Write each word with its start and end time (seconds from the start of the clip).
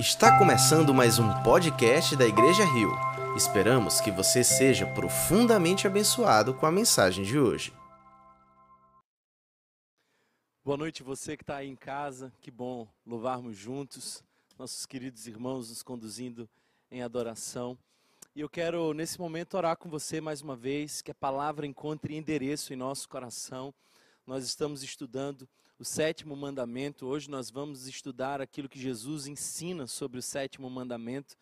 Está 0.00 0.38
começando 0.38 0.94
mais 0.94 1.18
um 1.18 1.28
podcast 1.42 2.16
da 2.16 2.26
Igreja 2.26 2.64
Rio. 2.64 2.90
Esperamos 3.36 4.00
que 4.00 4.10
você 4.10 4.42
seja 4.42 4.86
profundamente 4.86 5.86
abençoado 5.86 6.54
com 6.54 6.64
a 6.64 6.72
mensagem 6.72 7.22
de 7.22 7.38
hoje. 7.38 7.70
Boa 10.64 10.78
noite, 10.78 11.02
você 11.02 11.36
que 11.36 11.42
está 11.42 11.56
aí 11.56 11.68
em 11.68 11.76
casa. 11.76 12.32
Que 12.40 12.50
bom 12.50 12.88
louvarmos 13.04 13.58
juntos, 13.58 14.24
nossos 14.58 14.86
queridos 14.86 15.26
irmãos 15.26 15.68
nos 15.68 15.82
conduzindo 15.82 16.48
em 16.90 17.02
adoração. 17.02 17.76
E 18.34 18.40
eu 18.40 18.48
quero, 18.48 18.94
nesse 18.94 19.20
momento, 19.20 19.58
orar 19.58 19.76
com 19.76 19.90
você 19.90 20.18
mais 20.18 20.40
uma 20.40 20.56
vez, 20.56 21.02
que 21.02 21.10
a 21.10 21.14
palavra 21.14 21.66
encontre 21.66 22.16
endereço 22.16 22.72
em 22.72 22.76
nosso 22.76 23.06
coração. 23.06 23.74
Nós 24.26 24.46
estamos 24.46 24.82
estudando 24.82 25.46
o 25.80 25.84
sétimo 25.84 26.36
mandamento. 26.36 27.06
Hoje 27.06 27.30
nós 27.30 27.50
vamos 27.50 27.86
estudar 27.86 28.38
aquilo 28.38 28.68
que 28.68 28.78
Jesus 28.78 29.26
ensina 29.26 29.86
sobre 29.86 30.18
o 30.18 30.22
sétimo 30.22 30.68
mandamento, 30.68 31.34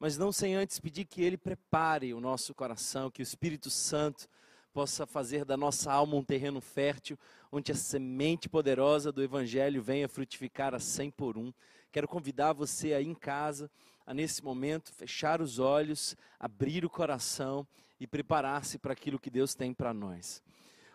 mas 0.00 0.18
não 0.18 0.32
sem 0.32 0.56
antes 0.56 0.80
pedir 0.80 1.04
que 1.04 1.22
Ele 1.22 1.36
prepare 1.36 2.12
o 2.12 2.18
nosso 2.18 2.52
coração, 2.52 3.08
que 3.08 3.22
o 3.22 3.22
Espírito 3.22 3.70
Santo 3.70 4.26
possa 4.72 5.06
fazer 5.06 5.44
da 5.44 5.56
nossa 5.56 5.92
alma 5.92 6.16
um 6.16 6.24
terreno 6.24 6.60
fértil, 6.60 7.16
onde 7.52 7.70
a 7.70 7.76
semente 7.76 8.48
poderosa 8.48 9.12
do 9.12 9.22
Evangelho 9.22 9.80
venha 9.80 10.08
frutificar 10.08 10.74
a 10.74 10.80
cem 10.80 11.08
por 11.08 11.38
um. 11.38 11.52
Quero 11.92 12.08
convidar 12.08 12.52
você 12.52 12.94
aí 12.94 13.06
em 13.06 13.14
casa 13.14 13.70
a 14.04 14.12
nesse 14.12 14.42
momento 14.42 14.92
fechar 14.92 15.40
os 15.40 15.60
olhos, 15.60 16.16
abrir 16.40 16.84
o 16.84 16.90
coração 16.90 17.64
e 18.00 18.08
preparar-se 18.08 18.76
para 18.76 18.92
aquilo 18.92 19.20
que 19.20 19.30
Deus 19.30 19.54
tem 19.54 19.72
para 19.72 19.94
nós. 19.94 20.42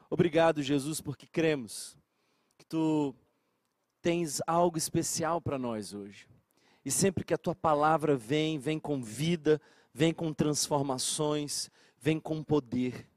Obrigado, 0.09 0.61
Jesus, 0.61 0.99
porque 0.99 1.25
cremos 1.25 1.97
que 2.59 2.65
tu 2.65 3.15
tens 4.01 4.41
algo 4.45 4.77
especial 4.77 5.39
para 5.39 5.57
nós 5.57 5.93
hoje. 5.93 6.27
E 6.83 6.91
sempre 6.91 7.23
que 7.23 7.33
a 7.33 7.37
tua 7.37 7.55
palavra 7.55 8.17
vem, 8.17 8.59
vem 8.59 8.77
com 8.77 9.01
vida, 9.01 9.61
vem 9.93 10.13
com 10.13 10.33
transformações, 10.33 11.71
vem 11.97 12.19
com 12.19 12.43
poder. 12.43 13.07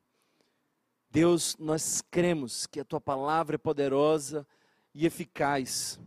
Deus, 1.10 1.56
nós 1.58 2.02
cremos 2.08 2.66
que 2.66 2.78
a 2.78 2.84
tua 2.84 3.00
palavra 3.00 3.56
é 3.56 3.58
poderosa 3.58 4.46
e 4.94 5.06
eficaz 5.06 5.98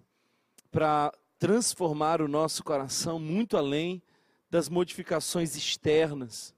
para 0.71 1.11
transformar 1.37 2.21
o 2.21 2.27
nosso 2.27 2.63
coração 2.63 3.19
muito 3.19 3.57
além 3.57 4.01
das 4.49 4.69
modificações 4.69 5.57
externas. 5.57 6.55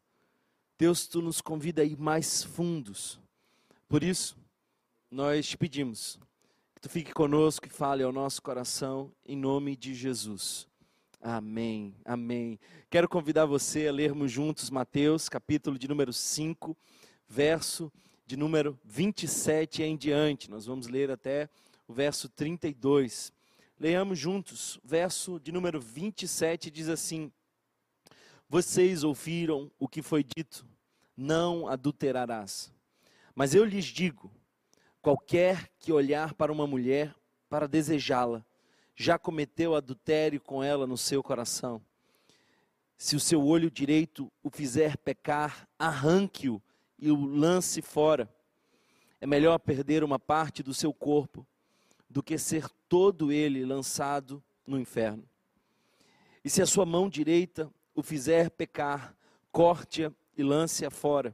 Deus, 0.77 1.07
tu 1.07 1.23
nos 1.23 1.41
convida 1.41 1.81
a 1.81 1.85
ir 1.85 1.97
mais 1.97 2.43
fundos. 2.43 3.19
Por 3.87 4.03
isso, 4.03 4.37
nós 5.09 5.47
te 5.47 5.57
pedimos 5.57 6.19
que 6.77 6.81
tu 6.81 6.89
fique 6.89 7.11
conosco 7.11 7.65
e 7.65 7.71
fale 7.71 8.03
ao 8.03 8.11
nosso 8.11 8.39
coração, 8.39 9.11
em 9.25 9.35
nome 9.35 9.75
de 9.75 9.95
Jesus. 9.95 10.67
Amém, 11.19 11.95
amém. 12.05 12.59
Quero 12.87 13.09
convidar 13.09 13.47
você 13.47 13.87
a 13.87 13.91
lermos 13.91 14.31
juntos 14.31 14.69
Mateus, 14.69 15.27
capítulo 15.27 15.79
de 15.79 15.87
número 15.87 16.13
5, 16.13 16.77
verso 17.27 17.91
de 18.27 18.37
número 18.37 18.79
27 18.85 19.81
em 19.81 19.97
diante. 19.97 20.51
Nós 20.51 20.67
vamos 20.67 20.85
ler 20.87 21.09
até 21.09 21.49
o 21.87 21.93
verso 21.93 22.29
32. 22.29 23.33
Leiamos 23.79 24.19
juntos. 24.19 24.79
Verso 24.83 25.39
de 25.39 25.51
número 25.51 25.81
27 25.81 26.69
diz 26.69 26.89
assim: 26.89 27.31
Vocês 28.47 29.03
ouviram 29.03 29.71
o 29.79 29.87
que 29.87 30.03
foi 30.03 30.23
dito: 30.23 30.63
Não 31.17 31.67
adulterarás. 31.67 32.71
Mas 33.33 33.55
eu 33.55 33.65
lhes 33.65 33.85
digo: 33.85 34.31
Qualquer 35.07 35.71
que 35.79 35.93
olhar 35.93 36.33
para 36.33 36.51
uma 36.51 36.67
mulher 36.67 37.15
para 37.47 37.65
desejá-la, 37.65 38.45
já 38.93 39.17
cometeu 39.17 39.73
adultério 39.73 40.41
com 40.41 40.61
ela 40.61 40.85
no 40.85 40.97
seu 40.97 41.23
coração. 41.23 41.81
Se 42.97 43.15
o 43.15 43.19
seu 43.21 43.41
olho 43.41 43.71
direito 43.71 44.29
o 44.43 44.49
fizer 44.49 44.97
pecar, 44.97 45.65
arranque-o 45.79 46.61
e 46.99 47.09
o 47.09 47.25
lance 47.25 47.81
fora. 47.81 48.29
É 49.21 49.25
melhor 49.25 49.57
perder 49.59 50.03
uma 50.03 50.19
parte 50.19 50.61
do 50.61 50.73
seu 50.73 50.93
corpo 50.93 51.47
do 52.09 52.21
que 52.21 52.37
ser 52.37 52.67
todo 52.89 53.31
ele 53.31 53.63
lançado 53.63 54.43
no 54.67 54.77
inferno. 54.77 55.23
E 56.43 56.49
se 56.49 56.61
a 56.61 56.65
sua 56.65 56.85
mão 56.85 57.07
direita 57.07 57.71
o 57.95 58.03
fizer 58.03 58.49
pecar, 58.49 59.15
corte-a 59.53 60.11
e 60.37 60.43
lance-a 60.43 60.91
fora. 60.91 61.33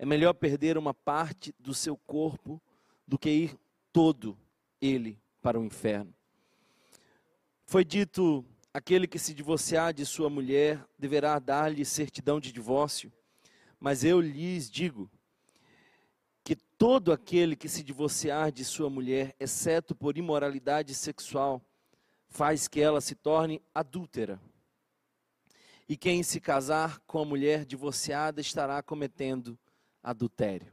É 0.00 0.04
melhor 0.04 0.32
perder 0.32 0.76
uma 0.76 0.92
parte 0.92 1.54
do 1.60 1.72
seu 1.72 1.96
corpo 1.96 2.60
do 3.12 3.18
que 3.18 3.28
ir 3.28 3.58
todo 3.92 4.38
ele 4.80 5.20
para 5.42 5.60
o 5.60 5.64
inferno. 5.66 6.14
Foi 7.66 7.84
dito: 7.84 8.42
aquele 8.72 9.06
que 9.06 9.18
se 9.18 9.34
divorciar 9.34 9.92
de 9.92 10.06
sua 10.06 10.30
mulher 10.30 10.82
deverá 10.98 11.38
dar-lhe 11.38 11.84
certidão 11.84 12.40
de 12.40 12.50
divórcio. 12.50 13.12
Mas 13.78 14.02
eu 14.02 14.18
lhes 14.18 14.70
digo 14.70 15.10
que 16.42 16.56
todo 16.56 17.12
aquele 17.12 17.54
que 17.54 17.68
se 17.68 17.82
divorciar 17.82 18.50
de 18.50 18.64
sua 18.64 18.88
mulher, 18.88 19.36
exceto 19.38 19.94
por 19.94 20.16
imoralidade 20.16 20.94
sexual, 20.94 21.60
faz 22.30 22.66
que 22.66 22.80
ela 22.80 23.02
se 23.02 23.14
torne 23.14 23.60
adúltera. 23.74 24.40
E 25.86 25.98
quem 25.98 26.22
se 26.22 26.40
casar 26.40 26.98
com 27.00 27.18
a 27.18 27.26
mulher 27.26 27.66
divorciada 27.66 28.40
estará 28.40 28.82
cometendo 28.82 29.58
adultério. 30.02 30.72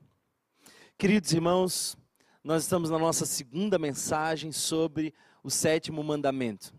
Queridos 0.98 1.34
irmãos, 1.34 1.98
nós 2.44 2.64
estamos 2.64 2.90
na 2.90 2.98
nossa 2.98 3.26
segunda 3.26 3.78
mensagem 3.78 4.52
sobre 4.52 5.14
o 5.44 5.50
sétimo 5.50 6.04
mandamento. 6.04 6.74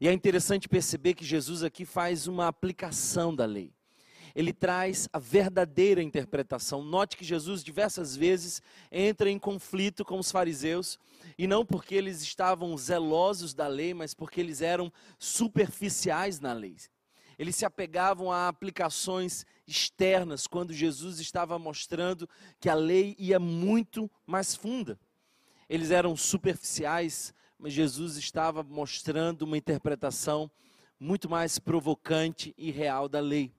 E 0.00 0.08
é 0.08 0.12
interessante 0.12 0.68
perceber 0.68 1.14
que 1.14 1.24
Jesus 1.24 1.62
aqui 1.62 1.84
faz 1.84 2.26
uma 2.26 2.46
aplicação 2.46 3.34
da 3.34 3.44
lei. 3.44 3.72
Ele 4.34 4.52
traz 4.52 5.08
a 5.12 5.18
verdadeira 5.18 6.02
interpretação. 6.02 6.82
Note 6.82 7.16
que 7.16 7.24
Jesus 7.24 7.62
diversas 7.62 8.16
vezes 8.16 8.60
entra 8.90 9.30
em 9.30 9.38
conflito 9.38 10.04
com 10.04 10.18
os 10.18 10.30
fariseus, 10.30 10.98
e 11.38 11.46
não 11.46 11.64
porque 11.64 11.94
eles 11.94 12.20
estavam 12.20 12.76
zelosos 12.76 13.54
da 13.54 13.68
lei, 13.68 13.94
mas 13.94 14.12
porque 14.12 14.40
eles 14.40 14.60
eram 14.60 14.92
superficiais 15.18 16.40
na 16.40 16.52
lei. 16.52 16.76
Eles 17.38 17.56
se 17.56 17.64
apegavam 17.64 18.30
a 18.30 18.48
aplicações 18.48 19.44
externas, 19.66 20.46
quando 20.46 20.72
Jesus 20.72 21.18
estava 21.20 21.58
mostrando 21.58 22.28
que 22.60 22.68
a 22.68 22.74
lei 22.74 23.16
ia 23.18 23.38
muito 23.38 24.10
mais 24.26 24.54
funda. 24.54 24.98
Eles 25.68 25.90
eram 25.90 26.16
superficiais, 26.16 27.34
mas 27.58 27.72
Jesus 27.72 28.16
estava 28.16 28.62
mostrando 28.62 29.42
uma 29.42 29.56
interpretação 29.56 30.50
muito 30.98 31.28
mais 31.28 31.58
provocante 31.58 32.54
e 32.56 32.70
real 32.70 33.08
da 33.08 33.20
lei. 33.20 33.52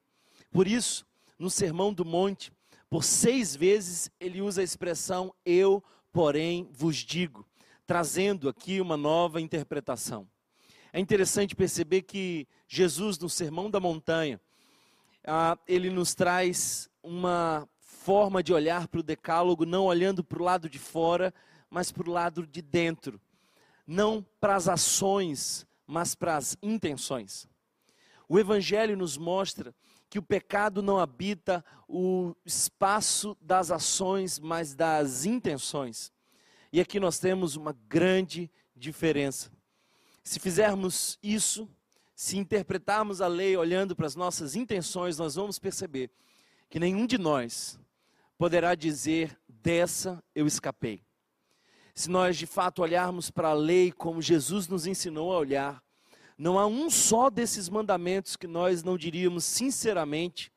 Por 0.52 0.68
isso, 0.68 1.06
no 1.38 1.50
Sermão 1.50 1.94
do 1.94 2.06
Monte, 2.06 2.52
por 2.90 3.04
seis 3.04 3.56
vezes 3.56 4.10
ele 4.20 4.42
usa 4.42 4.62
a 4.62 4.64
expressão 4.64 5.34
eu, 5.46 5.84
porém, 6.14 6.70
vos 6.72 6.98
digo, 6.98 7.46
trazendo 7.86 8.48
aqui 8.48 8.80
uma 8.80 8.96
nova 8.96 9.42
interpretação. 9.42 10.28
É 10.94 11.00
interessante 11.00 11.56
perceber 11.56 12.04
que 12.04 12.48
Jesus, 12.68 13.18
no 13.20 13.30
Sermão 13.30 13.70
da 13.70 13.80
Montanha, 13.80 14.40
ah, 15.26 15.58
ele 15.68 15.90
nos 15.90 16.14
traz 16.14 16.90
uma 17.02 17.68
forma 17.80 18.44
de 18.44 18.54
olhar 18.54 18.88
para 18.88 19.00
o 19.00 19.04
decálogo, 19.04 19.66
não 19.66 19.86
olhando 19.86 20.24
para 20.24 20.40
o 20.40 20.44
lado 20.44 20.70
de 20.70 20.78
fora, 20.78 21.34
mas 21.70 21.92
para 21.92 22.10
o 22.10 22.14
lado 22.14 22.46
de 22.46 22.62
dentro. 22.62 23.20
Não 23.88 24.26
para 24.40 24.56
as 24.56 24.68
ações, 24.68 25.66
mas 25.88 26.16
para 26.16 26.38
as 26.38 26.58
intenções. 26.62 27.48
O 28.28 28.40
Evangelho 28.40 28.98
nos 28.98 29.18
mostra 29.18 29.74
que 30.10 30.20
o 30.20 30.24
pecado 30.24 30.82
não 30.82 31.00
habita 31.00 31.64
o 31.88 32.36
espaço 32.46 33.38
das 33.42 33.70
ações, 33.70 34.40
mas 34.40 34.74
das 34.74 35.26
intenções. 35.26 36.12
E 36.72 36.80
aqui 36.80 37.00
nós 37.00 37.20
temos 37.20 37.56
uma 37.56 37.76
grande 37.88 38.50
diferença. 38.76 39.52
Se 40.24 40.40
fizermos 40.40 41.20
isso, 41.22 41.70
se 42.16 42.38
interpretarmos 42.38 43.20
a 43.22 43.28
lei 43.28 43.58
olhando 43.58 43.96
para 43.96 44.08
as 44.08 44.16
nossas 44.16 44.56
intenções, 44.56 45.18
nós 45.18 45.36
vamos 45.36 45.60
perceber 45.60 46.10
que 46.70 46.80
nenhum 46.80 47.06
de 47.06 47.18
nós 47.18 47.78
poderá 48.38 48.74
dizer: 48.74 49.38
dessa 49.48 50.24
eu 50.34 50.48
escapei. 50.48 51.04
Se 51.94 52.10
nós 52.10 52.38
de 52.38 52.46
fato 52.46 52.82
olharmos 52.82 53.30
para 53.30 53.50
a 53.50 53.54
lei 53.54 53.92
como 53.92 54.22
Jesus 54.22 54.68
nos 54.68 54.86
ensinou 54.88 55.34
a 55.34 55.38
olhar, 55.38 55.84
não 56.38 56.60
há 56.60 56.66
um 56.66 56.90
só 56.90 57.30
desses 57.30 57.70
mandamentos 57.70 58.36
que 58.36 58.48
nós 58.48 58.84
não 58.84 58.98
diríamos 58.98 59.46
sinceramente 59.46 60.52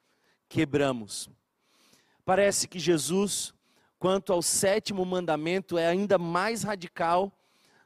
quebramos. 0.49 1.29
Parece 2.25 2.67
que 2.67 2.79
Jesus, 2.79 3.55
quanto 3.99 4.33
ao 4.33 4.43
sétimo 4.43 5.05
mandamento, 5.05 5.79
é 5.79 5.87
ainda 5.87 6.19
mais 6.19 6.63
radical 6.63 7.33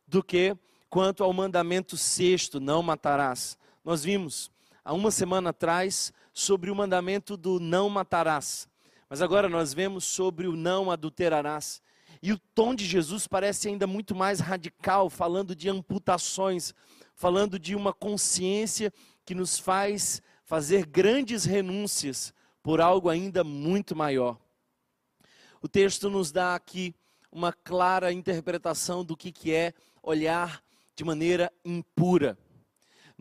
do 0.07 0.23
que 0.23 0.57
quanto 0.89 1.23
ao 1.23 1.33
mandamento 1.33 1.97
sexto: 1.97 2.61
não 2.61 2.83
matarás. 2.83 3.59
Nós 3.85 4.05
vimos 4.05 4.51
há 4.85 4.93
uma 4.93 5.11
semana 5.11 5.51
atrás 5.51 6.13
sobre 6.33 6.71
o 6.71 6.75
mandamento 6.75 7.37
do 7.37 7.59
não 7.59 7.89
matarás. 7.89 8.69
Mas 9.09 9.21
agora 9.21 9.49
nós 9.49 9.75
vemos 9.75 10.05
sobre 10.05 10.47
o 10.47 10.57
não 10.57 10.91
adulterarás. 10.91 11.83
E 12.23 12.33
o 12.33 12.39
tom 12.55 12.75
de 12.75 12.87
Jesus 12.87 13.27
parece 13.27 13.69
ainda 13.69 13.87
muito 13.87 14.15
mais 14.15 14.39
radical, 14.39 15.11
falando 15.11 15.57
de 15.57 15.69
amputações, 15.69 16.73
falando 17.15 17.59
de 17.59 17.75
uma 17.75 17.93
consciência 17.93 18.93
que 19.25 19.35
nos 19.35 19.59
faz 19.59 20.23
fazer 20.45 20.87
grandes 20.87 21.45
renúncias 21.45 22.33
por 22.63 22.81
algo 22.81 23.09
ainda 23.09 23.43
muito 23.43 23.97
maior. 23.97 24.39
O 25.61 25.69
texto 25.69 26.09
nos 26.09 26.31
dá 26.31 26.55
aqui 26.55 26.95
uma 27.31 27.53
clara 27.53 28.13
interpretação 28.13 29.05
do 29.05 29.17
que, 29.17 29.33
que 29.33 29.53
é 29.53 29.73
olhar 30.03 30.63
de 30.95 31.05
maneira 31.05 31.53
impura. 31.65 32.39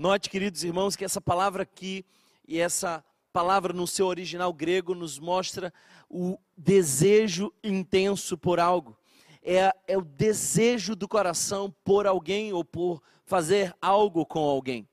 Note, 0.01 0.31
queridos 0.31 0.63
irmãos, 0.63 0.95
que 0.95 1.05
essa 1.05 1.21
palavra 1.21 1.61
aqui 1.61 2.03
e 2.47 2.57
essa 2.57 3.05
palavra 3.31 3.71
no 3.71 3.85
seu 3.85 4.07
original 4.07 4.51
grego 4.51 4.95
nos 4.95 5.19
mostra 5.19 5.71
o 6.09 6.39
desejo 6.57 7.53
intenso 7.63 8.35
por 8.35 8.59
algo. 8.59 8.97
É, 9.43 9.71
é 9.87 9.95
o 9.95 10.01
desejo 10.01 10.95
do 10.95 11.07
coração 11.07 11.71
por 11.83 12.07
alguém 12.07 12.51
ou 12.51 12.65
por 12.65 12.99
fazer 13.27 13.75
algo 13.79 14.25
com 14.25 14.39
alguém. 14.39 14.89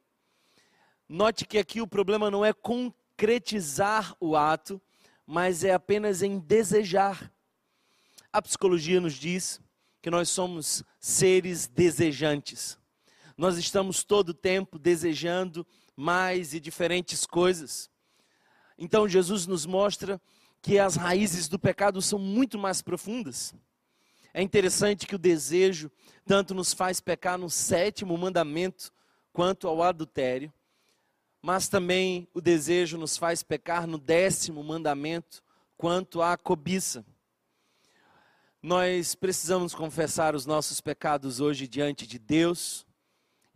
Note 1.08 1.46
que 1.46 1.56
aqui 1.56 1.80
o 1.80 1.88
problema 1.88 2.30
não 2.30 2.44
é 2.44 2.52
concretizar 2.52 4.14
o 4.20 4.36
ato, 4.36 4.78
mas 5.26 5.64
é 5.64 5.72
apenas 5.72 6.20
em 6.20 6.38
desejar. 6.38 7.32
A 8.30 8.42
psicologia 8.42 9.00
nos 9.00 9.14
diz 9.14 9.58
que 10.02 10.10
nós 10.10 10.28
somos 10.28 10.84
seres 11.00 11.66
desejantes. 11.66 12.78
Nós 13.38 13.56
estamos 13.56 14.02
todo 14.02 14.30
o 14.30 14.34
tempo 14.34 14.80
desejando 14.80 15.64
mais 15.96 16.54
e 16.54 16.58
diferentes 16.58 17.24
coisas. 17.24 17.88
Então 18.76 19.08
Jesus 19.08 19.46
nos 19.46 19.64
mostra 19.64 20.20
que 20.60 20.76
as 20.76 20.96
raízes 20.96 21.46
do 21.46 21.56
pecado 21.56 22.02
são 22.02 22.18
muito 22.18 22.58
mais 22.58 22.82
profundas. 22.82 23.54
É 24.34 24.42
interessante 24.42 25.06
que 25.06 25.14
o 25.14 25.18
desejo 25.18 25.88
tanto 26.26 26.52
nos 26.52 26.72
faz 26.72 27.00
pecar 27.00 27.38
no 27.38 27.48
sétimo 27.48 28.18
mandamento 28.18 28.92
quanto 29.32 29.68
ao 29.68 29.84
adultério, 29.84 30.52
mas 31.40 31.68
também 31.68 32.26
o 32.34 32.40
desejo 32.40 32.98
nos 32.98 33.16
faz 33.16 33.44
pecar 33.44 33.86
no 33.86 33.98
décimo 33.98 34.64
mandamento 34.64 35.44
quanto 35.76 36.20
à 36.20 36.36
cobiça. 36.36 37.06
Nós 38.60 39.14
precisamos 39.14 39.76
confessar 39.76 40.34
os 40.34 40.44
nossos 40.44 40.80
pecados 40.80 41.38
hoje 41.38 41.68
diante 41.68 42.04
de 42.04 42.18
Deus, 42.18 42.84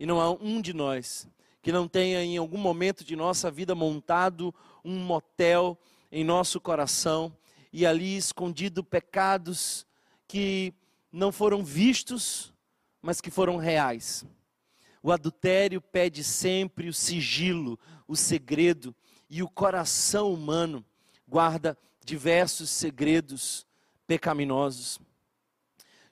e 0.03 0.05
não 0.05 0.19
há 0.19 0.29
um 0.31 0.59
de 0.59 0.73
nós 0.73 1.29
que 1.61 1.71
não 1.71 1.87
tenha 1.87 2.21
em 2.21 2.35
algum 2.35 2.57
momento 2.57 3.05
de 3.05 3.15
nossa 3.15 3.49
vida 3.49 3.73
montado 3.73 4.53
um 4.83 4.99
motel 4.99 5.79
em 6.11 6.25
nosso 6.25 6.59
coração 6.59 7.33
e 7.71 7.85
ali 7.85 8.17
escondido 8.17 8.83
pecados 8.83 9.87
que 10.27 10.73
não 11.09 11.31
foram 11.31 11.63
vistos, 11.63 12.53
mas 13.01 13.21
que 13.21 13.31
foram 13.31 13.55
reais. 13.55 14.25
O 15.01 15.09
adultério 15.09 15.79
pede 15.79 16.21
sempre 16.21 16.89
o 16.89 16.93
sigilo, 16.93 17.79
o 18.05 18.17
segredo, 18.17 18.93
e 19.29 19.41
o 19.41 19.47
coração 19.47 20.33
humano 20.33 20.83
guarda 21.25 21.77
diversos 22.03 22.69
segredos 22.69 23.65
pecaminosos. 24.05 24.99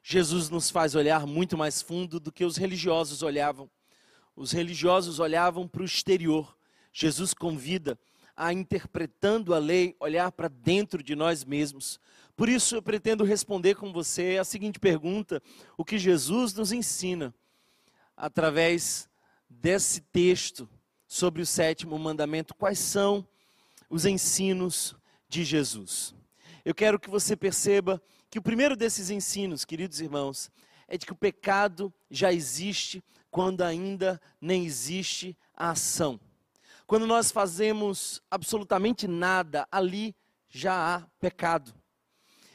Jesus 0.01 0.49
nos 0.49 0.69
faz 0.69 0.95
olhar 0.95 1.27
muito 1.27 1.57
mais 1.57 1.81
fundo 1.81 2.21
do 2.21 2.31
que 2.31 2.45
os 2.45 2.55
religiosos 2.55 3.21
olhavam. 3.21 3.69
Os 4.35 4.51
religiosos 4.51 5.19
olhavam 5.19 5.67
para 5.67 5.81
o 5.81 5.85
exterior. 5.85 6.57
Jesus 6.93 7.33
convida 7.33 7.97
a, 8.35 8.51
interpretando 8.51 9.53
a 9.53 9.59
lei, 9.59 9.95
olhar 9.99 10.31
para 10.31 10.47
dentro 10.47 11.03
de 11.03 11.15
nós 11.15 11.43
mesmos. 11.43 11.99
Por 12.35 12.49
isso, 12.49 12.75
eu 12.75 12.81
pretendo 12.81 13.23
responder 13.23 13.75
com 13.75 13.91
você 13.91 14.37
a 14.39 14.43
seguinte 14.43 14.79
pergunta: 14.79 15.41
o 15.77 15.85
que 15.85 15.97
Jesus 15.97 16.53
nos 16.53 16.71
ensina 16.71 17.33
através 18.15 19.09
desse 19.49 20.01
texto 20.01 20.69
sobre 21.07 21.41
o 21.41 21.45
sétimo 21.45 21.99
mandamento? 21.99 22.55
Quais 22.55 22.79
são 22.79 23.27
os 23.89 24.05
ensinos 24.05 24.95
de 25.27 25.43
Jesus? 25.43 26.15
Eu 26.63 26.73
quero 26.73 26.99
que 26.99 27.09
você 27.09 27.35
perceba 27.35 28.01
que 28.29 28.39
o 28.39 28.41
primeiro 28.41 28.75
desses 28.75 29.09
ensinos, 29.09 29.65
queridos 29.65 29.99
irmãos, 29.99 30.49
é 30.87 30.97
de 30.97 31.05
que 31.05 31.11
o 31.11 31.17
pecado 31.17 31.93
já 32.09 32.31
existe 32.31 33.03
quando 33.31 33.61
ainda 33.61 34.21
nem 34.39 34.65
existe 34.65 35.35
a 35.55 35.71
ação. 35.71 36.19
Quando 36.85 37.07
nós 37.07 37.31
fazemos 37.31 38.21
absolutamente 38.29 39.07
nada, 39.07 39.65
ali 39.71 40.13
já 40.49 40.95
há 40.95 40.99
pecado. 41.19 41.73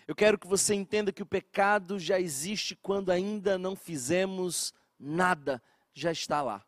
Eu 0.06 0.14
quero 0.14 0.38
que 0.38 0.46
você 0.46 0.74
entenda 0.74 1.10
que 1.10 1.22
o 1.22 1.26
pecado 1.26 1.98
já 1.98 2.20
existe 2.20 2.76
quando 2.76 3.10
ainda 3.10 3.58
não 3.58 3.74
fizemos 3.74 4.72
nada, 5.00 5.60
já 5.94 6.12
está 6.12 6.42
lá. 6.42 6.62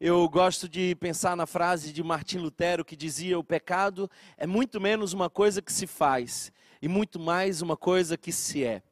Eu 0.00 0.28
gosto 0.28 0.68
de 0.68 0.94
pensar 0.94 1.36
na 1.36 1.46
frase 1.46 1.92
de 1.92 2.04
Martim 2.04 2.38
Lutero 2.38 2.84
que 2.84 2.94
dizia: 2.94 3.36
o 3.36 3.42
pecado 3.42 4.08
é 4.36 4.46
muito 4.46 4.80
menos 4.80 5.12
uma 5.12 5.28
coisa 5.28 5.60
que 5.60 5.72
se 5.72 5.88
faz 5.88 6.52
e 6.80 6.86
muito 6.86 7.18
mais 7.18 7.60
uma 7.62 7.76
coisa 7.76 8.16
que 8.16 8.30
se 8.30 8.62
é. 8.62 8.82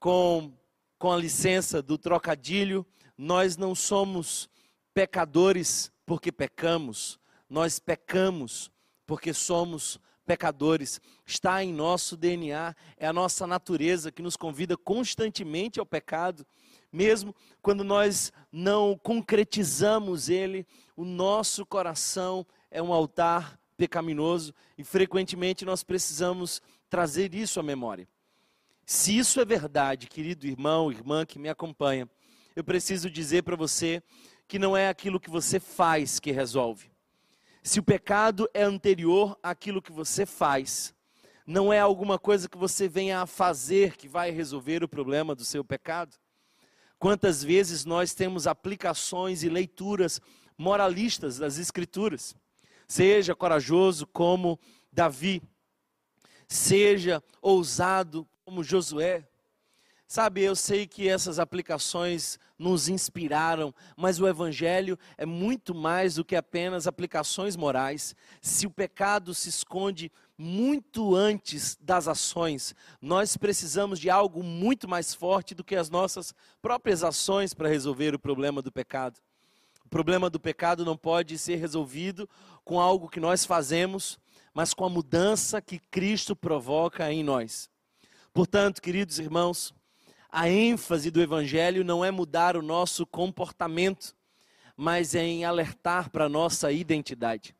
Com, 0.00 0.52
com 0.98 1.12
a 1.12 1.16
licença 1.16 1.80
do 1.80 1.96
trocadilho, 1.96 2.84
nós 3.16 3.56
não 3.56 3.74
somos 3.74 4.48
pecadores 4.92 5.92
porque 6.04 6.32
pecamos, 6.32 7.18
nós 7.48 7.78
pecamos 7.78 8.70
porque 9.06 9.32
somos 9.32 10.00
pecadores. 10.26 11.00
Está 11.24 11.64
em 11.64 11.72
nosso 11.72 12.16
DNA, 12.16 12.74
é 12.96 13.06
a 13.06 13.12
nossa 13.12 13.46
natureza 13.46 14.12
que 14.12 14.22
nos 14.22 14.36
convida 14.36 14.76
constantemente 14.76 15.80
ao 15.80 15.86
pecado, 15.86 16.46
mesmo 16.92 17.34
quando 17.62 17.82
nós 17.82 18.32
não 18.52 18.98
concretizamos 19.02 20.28
ele, 20.28 20.66
o 20.96 21.04
nosso 21.04 21.64
coração 21.64 22.46
é 22.70 22.82
um 22.82 22.92
altar 22.92 23.58
pecaminoso 23.76 24.52
e 24.76 24.84
frequentemente 24.84 25.64
nós 25.64 25.82
precisamos 25.82 26.60
trazer 26.90 27.34
isso 27.34 27.60
à 27.60 27.62
memória. 27.62 28.06
Se 28.90 29.18
isso 29.18 29.38
é 29.38 29.44
verdade, 29.44 30.06
querido 30.06 30.46
irmão, 30.46 30.90
irmã 30.90 31.26
que 31.26 31.38
me 31.38 31.50
acompanha, 31.50 32.08
eu 32.56 32.64
preciso 32.64 33.10
dizer 33.10 33.42
para 33.42 33.54
você 33.54 34.02
que 34.48 34.58
não 34.58 34.74
é 34.74 34.88
aquilo 34.88 35.20
que 35.20 35.28
você 35.28 35.60
faz 35.60 36.18
que 36.18 36.30
resolve. 36.32 36.90
Se 37.62 37.78
o 37.78 37.82
pecado 37.82 38.48
é 38.54 38.62
anterior 38.62 39.38
àquilo 39.42 39.82
que 39.82 39.92
você 39.92 40.24
faz, 40.24 40.94
não 41.46 41.70
é 41.70 41.78
alguma 41.78 42.18
coisa 42.18 42.48
que 42.48 42.56
você 42.56 42.88
venha 42.88 43.20
a 43.20 43.26
fazer 43.26 43.94
que 43.94 44.08
vai 44.08 44.30
resolver 44.30 44.82
o 44.82 44.88
problema 44.88 45.34
do 45.34 45.44
seu 45.44 45.62
pecado. 45.62 46.16
Quantas 46.98 47.44
vezes 47.44 47.84
nós 47.84 48.14
temos 48.14 48.46
aplicações 48.46 49.42
e 49.42 49.50
leituras 49.50 50.18
moralistas 50.56 51.36
das 51.36 51.58
Escrituras? 51.58 52.34
Seja 52.86 53.34
corajoso 53.34 54.06
como 54.06 54.58
Davi, 54.90 55.42
seja 56.48 57.22
ousado 57.42 58.26
como 58.48 58.64
Josué, 58.64 59.28
Sabe, 60.10 60.42
eu 60.42 60.56
sei 60.56 60.86
que 60.86 61.06
essas 61.06 61.38
aplicações 61.38 62.38
nos 62.58 62.88
inspiraram, 62.88 63.74
mas 63.94 64.18
o 64.18 64.26
Evangelho 64.26 64.98
é 65.18 65.26
muito 65.26 65.74
mais 65.74 66.14
do 66.14 66.24
que 66.24 66.34
apenas 66.34 66.86
aplicações 66.86 67.56
morais. 67.56 68.16
Se 68.40 68.66
o 68.66 68.70
pecado 68.70 69.34
se 69.34 69.50
esconde 69.50 70.10
muito 70.38 71.14
antes 71.14 71.76
das 71.78 72.08
ações, 72.08 72.74
nós 73.02 73.36
precisamos 73.36 74.00
de 74.00 74.08
algo 74.08 74.42
muito 74.42 74.88
mais 74.88 75.12
forte 75.12 75.54
do 75.54 75.62
que 75.62 75.76
as 75.76 75.90
nossas 75.90 76.34
próprias 76.62 77.04
ações 77.04 77.52
para 77.52 77.68
resolver 77.68 78.14
o 78.14 78.18
problema 78.18 78.62
do 78.62 78.72
pecado. 78.72 79.20
O 79.84 79.90
problema 79.90 80.30
do 80.30 80.40
pecado 80.40 80.86
não 80.86 80.96
pode 80.96 81.36
ser 81.36 81.56
resolvido 81.56 82.26
com 82.64 82.80
algo 82.80 83.10
que 83.10 83.20
nós 83.20 83.44
fazemos, 83.44 84.18
mas 84.54 84.72
com 84.72 84.86
a 84.86 84.88
mudança 84.88 85.60
que 85.60 85.78
Cristo 85.78 86.34
provoca 86.34 87.12
em 87.12 87.22
nós. 87.22 87.68
Portanto, 88.32 88.80
queridos 88.80 89.18
irmãos, 89.18 89.74
a 90.30 90.48
ênfase 90.48 91.10
do 91.10 91.20
Evangelho 91.20 91.84
não 91.84 92.04
é 92.04 92.10
mudar 92.10 92.56
o 92.56 92.62
nosso 92.62 93.06
comportamento, 93.06 94.14
mas 94.76 95.14
é 95.14 95.24
em 95.24 95.44
alertar 95.44 96.10
para 96.10 96.26
a 96.26 96.28
nossa 96.28 96.70
identidade. 96.70 97.56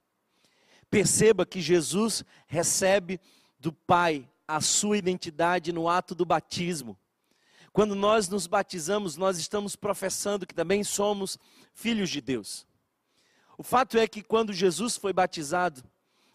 Perceba 0.90 1.44
que 1.44 1.60
Jesus 1.60 2.24
recebe 2.46 3.20
do 3.58 3.72
Pai 3.72 4.28
a 4.46 4.60
sua 4.60 4.96
identidade 4.96 5.72
no 5.72 5.88
ato 5.88 6.14
do 6.14 6.24
batismo. 6.24 6.96
Quando 7.72 7.94
nós 7.94 8.28
nos 8.28 8.46
batizamos, 8.46 9.16
nós 9.16 9.38
estamos 9.38 9.76
professando 9.76 10.46
que 10.46 10.54
também 10.54 10.82
somos 10.82 11.38
filhos 11.74 12.08
de 12.10 12.20
Deus. 12.20 12.66
O 13.56 13.62
fato 13.62 13.98
é 13.98 14.06
que 14.06 14.22
quando 14.22 14.52
Jesus 14.52 14.96
foi 14.96 15.12
batizado, 15.12 15.82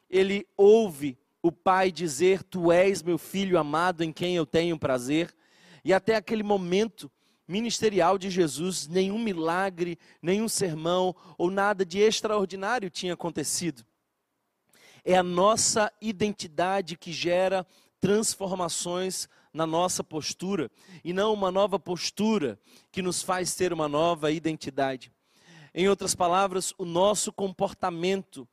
ele 0.10 0.48
ouve 0.56 1.18
o 1.44 1.52
Pai 1.52 1.92
dizer: 1.92 2.42
Tu 2.42 2.72
és 2.72 3.04
meu 3.04 3.18
filho 3.18 3.60
amado 3.60 4.02
em 4.02 4.12
quem 4.14 4.36
eu 4.36 4.46
tenho 4.46 4.80
prazer. 4.80 5.36
E 5.84 5.94
até 5.94 6.16
aquele 6.16 6.42
momento 6.42 7.12
ministerial 7.46 8.18
de 8.18 8.30
Jesus, 8.30 8.88
nenhum 8.88 9.20
milagre, 9.20 10.00
nenhum 10.22 10.48
sermão 10.48 11.14
ou 11.38 11.52
nada 11.52 11.86
de 11.86 12.00
extraordinário 12.00 12.90
tinha 12.90 13.14
acontecido. 13.14 13.86
É 15.04 15.18
a 15.18 15.22
nossa 15.22 15.92
identidade 16.02 16.98
que 16.98 17.12
gera 17.12 17.68
transformações 18.00 19.28
na 19.54 19.68
nossa 19.68 20.02
postura 20.02 20.72
e 21.04 21.12
não 21.12 21.34
uma 21.34 21.52
nova 21.52 21.78
postura 21.78 22.58
que 22.90 23.02
nos 23.02 23.22
faz 23.22 23.54
ter 23.54 23.74
uma 23.74 23.90
nova 23.90 24.32
identidade. 24.32 25.12
Em 25.76 25.90
outras 25.90 26.16
palavras, 26.16 26.74
o 26.78 26.86
nosso 26.86 27.34
comportamento 27.34 28.48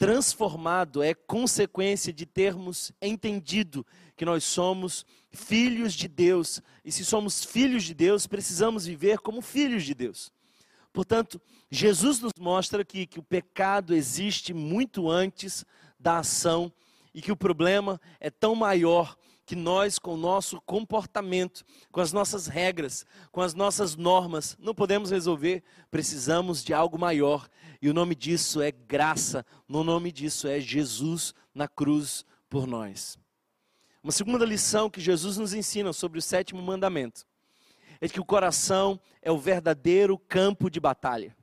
transformado 0.00 1.02
é 1.02 1.12
consequência 1.12 2.10
de 2.10 2.24
termos 2.24 2.90
entendido 3.02 3.86
que 4.16 4.24
nós 4.24 4.44
somos 4.44 5.04
filhos 5.30 5.92
de 5.92 6.08
Deus. 6.08 6.62
E 6.82 6.90
se 6.90 7.04
somos 7.04 7.44
filhos 7.44 7.84
de 7.84 7.92
Deus, 7.92 8.26
precisamos 8.26 8.86
viver 8.86 9.18
como 9.18 9.42
filhos 9.42 9.84
de 9.84 9.94
Deus. 9.94 10.32
Portanto, 10.90 11.38
Jesus 11.70 12.18
nos 12.18 12.32
mostra 12.38 12.80
aqui 12.80 13.06
que 13.06 13.20
o 13.20 13.22
pecado 13.22 13.94
existe 13.94 14.54
muito 14.54 15.10
antes 15.10 15.66
da 15.98 16.20
ação 16.20 16.72
e 17.12 17.20
que 17.20 17.30
o 17.30 17.36
problema 17.36 18.00
é 18.18 18.30
tão 18.30 18.54
maior 18.54 19.14
que 19.50 19.56
nós, 19.56 19.98
com 19.98 20.14
o 20.14 20.16
nosso 20.16 20.60
comportamento, 20.60 21.64
com 21.90 22.00
as 22.00 22.12
nossas 22.12 22.46
regras, 22.46 23.04
com 23.32 23.40
as 23.40 23.52
nossas 23.52 23.96
normas, 23.96 24.56
não 24.60 24.72
podemos 24.72 25.10
resolver. 25.10 25.64
Precisamos 25.90 26.62
de 26.62 26.72
algo 26.72 26.96
maior. 26.96 27.48
E 27.82 27.90
o 27.90 27.92
nome 27.92 28.14
disso 28.14 28.62
é 28.62 28.70
graça. 28.70 29.44
O 29.68 29.82
nome 29.82 30.12
disso 30.12 30.46
é 30.46 30.60
Jesus 30.60 31.34
na 31.52 31.66
cruz 31.66 32.24
por 32.48 32.64
nós. 32.64 33.18
Uma 34.04 34.12
segunda 34.12 34.44
lição 34.44 34.88
que 34.88 35.00
Jesus 35.00 35.36
nos 35.36 35.52
ensina 35.52 35.92
sobre 35.92 36.20
o 36.20 36.22
sétimo 36.22 36.62
mandamento 36.62 37.26
é 38.00 38.08
que 38.08 38.20
o 38.20 38.24
coração 38.24 39.00
é 39.20 39.32
o 39.32 39.38
verdadeiro 39.38 40.16
campo 40.16 40.70
de 40.70 40.78
batalha. 40.78 41.36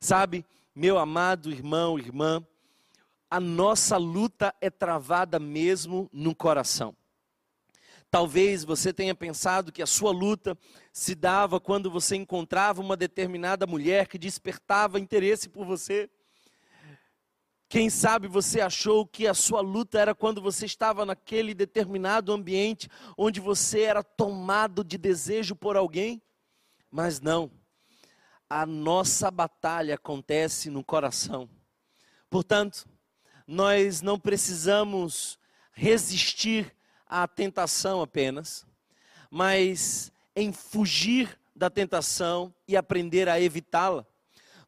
Sabe, 0.00 0.46
meu 0.74 0.96
amado 0.96 1.52
irmão, 1.52 1.98
irmã, 1.98 2.42
a 3.30 3.38
nossa 3.38 3.98
luta 3.98 4.54
é 4.62 4.70
travada 4.70 5.38
mesmo 5.38 6.08
no 6.10 6.34
coração. 6.34 6.96
Talvez 8.14 8.62
você 8.62 8.92
tenha 8.92 9.12
pensado 9.12 9.72
que 9.72 9.82
a 9.82 9.86
sua 9.86 10.12
luta 10.12 10.56
se 10.92 11.16
dava 11.16 11.58
quando 11.58 11.90
você 11.90 12.14
encontrava 12.14 12.80
uma 12.80 12.96
determinada 12.96 13.66
mulher 13.66 14.06
que 14.06 14.16
despertava 14.16 15.00
interesse 15.00 15.48
por 15.48 15.66
você. 15.66 16.08
Quem 17.68 17.90
sabe 17.90 18.28
você 18.28 18.60
achou 18.60 19.04
que 19.04 19.26
a 19.26 19.34
sua 19.34 19.60
luta 19.60 19.98
era 19.98 20.14
quando 20.14 20.40
você 20.40 20.64
estava 20.64 21.04
naquele 21.04 21.54
determinado 21.54 22.32
ambiente 22.32 22.88
onde 23.18 23.40
você 23.40 23.80
era 23.80 24.04
tomado 24.04 24.84
de 24.84 24.96
desejo 24.96 25.56
por 25.56 25.76
alguém? 25.76 26.22
Mas 26.92 27.20
não. 27.20 27.50
A 28.48 28.64
nossa 28.64 29.28
batalha 29.28 29.96
acontece 29.96 30.70
no 30.70 30.84
coração. 30.84 31.50
Portanto, 32.30 32.86
nós 33.44 34.00
não 34.00 34.20
precisamos 34.20 35.36
resistir 35.72 36.72
à 37.06 37.26
tentação 37.26 38.00
apenas, 38.00 38.66
mas 39.30 40.12
em 40.34 40.52
fugir 40.52 41.38
da 41.54 41.70
tentação 41.70 42.52
e 42.66 42.76
aprender 42.76 43.28
a 43.28 43.40
evitá-la. 43.40 44.04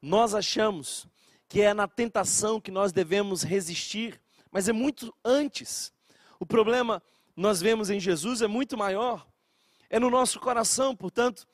Nós 0.00 0.34
achamos 0.34 1.08
que 1.48 1.60
é 1.60 1.74
na 1.74 1.88
tentação 1.88 2.60
que 2.60 2.70
nós 2.70 2.92
devemos 2.92 3.42
resistir, 3.42 4.20
mas 4.50 4.68
é 4.68 4.72
muito 4.72 5.14
antes. 5.24 5.92
O 6.38 6.46
problema 6.46 7.02
nós 7.36 7.60
vemos 7.60 7.90
em 7.90 8.00
Jesus 8.00 8.40
é 8.40 8.46
muito 8.46 8.76
maior, 8.76 9.26
é 9.90 10.00
no 10.00 10.10
nosso 10.10 10.40
coração, 10.40 10.96
portanto, 10.96 11.46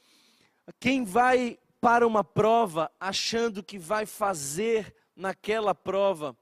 quem 0.79 1.05
vai 1.05 1.59
para 1.81 2.07
uma 2.07 2.23
prova 2.23 2.91
achando 3.01 3.63
que 3.63 3.79
vai 3.79 4.07
fazer 4.07 4.95
naquela 5.17 5.75
prova 5.75 6.37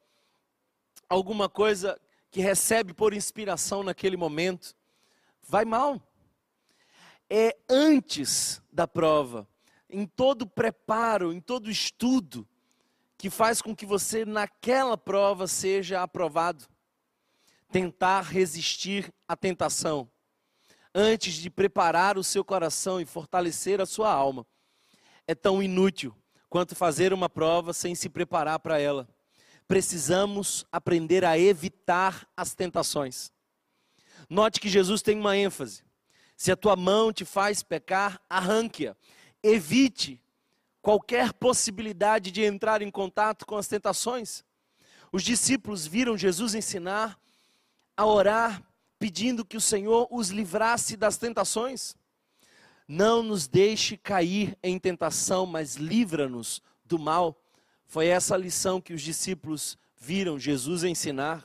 alguma 1.09 1.49
coisa 1.49 1.99
que 2.31 2.41
recebe 2.41 2.93
por 2.93 3.13
inspiração 3.13 3.83
naquele 3.83 4.17
momento, 4.17 4.75
vai 5.43 5.65
mal. 5.65 6.01
É 7.29 7.57
antes 7.69 8.63
da 8.73 8.87
prova, 8.87 9.49
em 9.89 10.07
todo 10.07 10.47
preparo, 10.47 11.33
em 11.33 11.41
todo 11.41 11.71
estudo, 11.71 12.47
que 13.19 13.29
faz 13.29 13.61
com 13.61 13.75
que 13.75 13.85
você 13.85 14.25
naquela 14.25 14.97
prova 14.97 15.47
seja 15.47 16.03
aprovado. 16.03 16.67
Tentar 17.71 18.23
resistir 18.23 19.13
à 19.29 19.37
tentação 19.37 20.11
antes 20.95 21.35
de 21.35 21.49
preparar 21.51 22.19
o 22.19 22.25
seu 22.25 22.45
coração 22.45 23.01
e 23.01 23.05
fortalecer 23.05 23.81
a 23.81 23.87
sua 23.87 24.13
alma 24.13 24.45
é 25.27 25.35
tão 25.35 25.63
inútil 25.63 26.15
quanto 26.49 26.75
fazer 26.75 27.13
uma 27.13 27.29
prova 27.29 27.73
sem 27.73 27.95
se 27.95 28.09
preparar 28.09 28.59
para 28.59 28.81
ela. 28.81 29.09
Precisamos 29.71 30.67
aprender 30.73 31.25
a 31.25 31.39
evitar 31.39 32.29
as 32.37 32.57
tentações. 32.57 33.31
Note 34.29 34.59
que 34.59 34.69
Jesus 34.69 35.01
tem 35.01 35.17
uma 35.17 35.37
ênfase. 35.37 35.85
Se 36.37 36.51
a 36.51 36.57
tua 36.57 36.75
mão 36.75 37.13
te 37.13 37.25
faz 37.25 37.63
pecar, 37.63 38.21
arranque-a. 38.29 38.97
Evite 39.41 40.21
qualquer 40.83 41.33
possibilidade 41.33 42.33
de 42.33 42.43
entrar 42.43 42.83
em 42.83 42.91
contato 42.91 43.47
com 43.47 43.57
as 43.57 43.69
tentações. 43.69 44.45
Os 45.13 45.23
discípulos 45.23 45.87
viram 45.87 46.19
Jesus 46.19 46.57
ensinar 46.57 47.17
a 47.97 48.05
orar, 48.05 48.65
pedindo 48.99 49.45
que 49.45 49.57
o 49.57 49.61
Senhor 49.61 50.09
os 50.11 50.31
livrasse 50.31 50.97
das 50.97 51.17
tentações. 51.17 51.95
Não 52.89 53.23
nos 53.23 53.47
deixe 53.47 53.97
cair 53.97 54.59
em 54.65 54.81
tentação, 54.81 55.47
mas 55.47 55.77
livra-nos 55.77 56.61
do 56.85 56.99
mal. 56.99 57.40
Foi 57.91 58.07
essa 58.07 58.37
lição 58.37 58.81
que 58.81 58.95
os 58.95 59.03
discípulos 59.03 59.77
viram 60.01 60.39
Jesus 60.39 60.85
ensinar. 60.85 61.45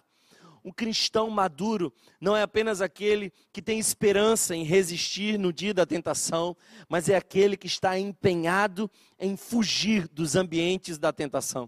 Um 0.63 0.71
cristão 0.71 1.27
maduro 1.27 1.91
não 2.21 2.37
é 2.37 2.43
apenas 2.43 2.81
aquele 2.81 3.33
que 3.51 3.63
tem 3.63 3.79
esperança 3.79 4.55
em 4.55 4.63
resistir 4.63 5.39
no 5.39 5.51
dia 5.51 5.73
da 5.73 5.87
tentação, 5.87 6.55
mas 6.87 7.09
é 7.09 7.15
aquele 7.15 7.57
que 7.57 7.65
está 7.65 7.97
empenhado 7.97 8.91
em 9.17 9.35
fugir 9.35 10.07
dos 10.07 10.35
ambientes 10.35 10.99
da 10.99 11.11
tentação. 11.11 11.67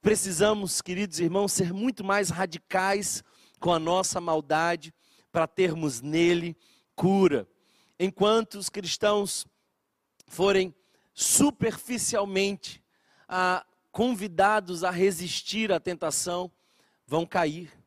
Precisamos, 0.00 0.80
queridos 0.80 1.20
irmãos, 1.20 1.52
ser 1.52 1.70
muito 1.70 2.02
mais 2.02 2.30
radicais 2.30 3.22
com 3.58 3.70
a 3.70 3.78
nossa 3.78 4.18
maldade 4.18 4.94
para 5.30 5.46
termos 5.46 6.00
nele 6.00 6.56
cura. 6.96 7.46
Enquanto 7.98 8.54
os 8.54 8.70
cristãos 8.70 9.46
forem 10.26 10.74
superficialmente 11.12 12.82
ah, 13.28 13.62
convidados 13.90 14.84
a 14.84 14.90
resistir 14.90 15.72
à 15.72 15.80
tentação, 15.80 16.50
vão 17.06 17.26
cair 17.26 17.80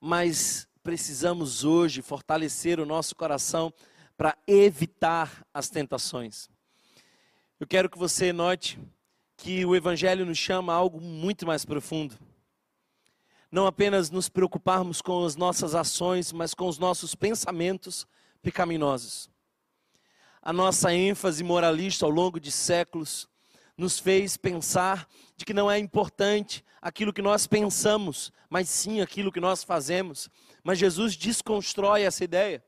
mas 0.00 0.68
precisamos 0.82 1.64
hoje 1.64 2.02
fortalecer 2.02 2.78
o 2.78 2.86
nosso 2.86 3.14
coração 3.14 3.72
para 4.16 4.36
evitar 4.46 5.44
as 5.52 5.68
tentações. 5.68 6.48
Eu 7.58 7.66
quero 7.66 7.90
que 7.90 7.98
você 7.98 8.32
note 8.32 8.78
que 9.36 9.64
o 9.64 9.74
Evangelho 9.74 10.24
nos 10.24 10.38
chama 10.38 10.72
a 10.72 10.76
algo 10.76 11.00
muito 11.00 11.46
mais 11.46 11.64
profundo. 11.64 12.16
Não 13.50 13.66
apenas 13.66 14.10
nos 14.10 14.28
preocuparmos 14.28 15.00
com 15.00 15.24
as 15.24 15.34
nossas 15.34 15.74
ações, 15.74 16.32
mas 16.32 16.54
com 16.54 16.68
os 16.68 16.78
nossos 16.78 17.14
pensamentos 17.14 18.06
pecaminosos. 18.42 19.30
A 20.42 20.52
nossa 20.52 20.92
ênfase 20.92 21.42
moralista 21.42 22.04
ao 22.04 22.10
longo 22.10 22.38
de 22.38 22.52
séculos 22.52 23.28
nos 23.76 23.98
fez 23.98 24.36
pensar 24.36 25.08
de 25.38 25.44
que 25.44 25.54
não 25.54 25.70
é 25.70 25.78
importante 25.78 26.64
aquilo 26.82 27.12
que 27.12 27.22
nós 27.22 27.46
pensamos, 27.46 28.32
mas 28.50 28.68
sim 28.68 29.00
aquilo 29.00 29.30
que 29.30 29.38
nós 29.38 29.62
fazemos. 29.62 30.28
Mas 30.64 30.80
Jesus 30.80 31.16
desconstrói 31.16 32.02
essa 32.02 32.24
ideia. 32.24 32.62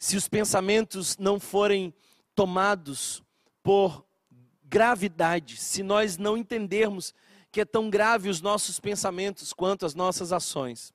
Se 0.00 0.16
os 0.16 0.26
pensamentos 0.26 1.16
não 1.16 1.38
forem 1.38 1.94
tomados 2.34 3.22
por 3.62 4.04
gravidade, 4.64 5.58
se 5.58 5.84
nós 5.84 6.18
não 6.18 6.36
entendermos 6.36 7.14
que 7.52 7.60
é 7.60 7.64
tão 7.64 7.88
grave 7.88 8.28
os 8.28 8.40
nossos 8.40 8.80
pensamentos 8.80 9.52
quanto 9.52 9.86
as 9.86 9.94
nossas 9.94 10.32
ações, 10.32 10.92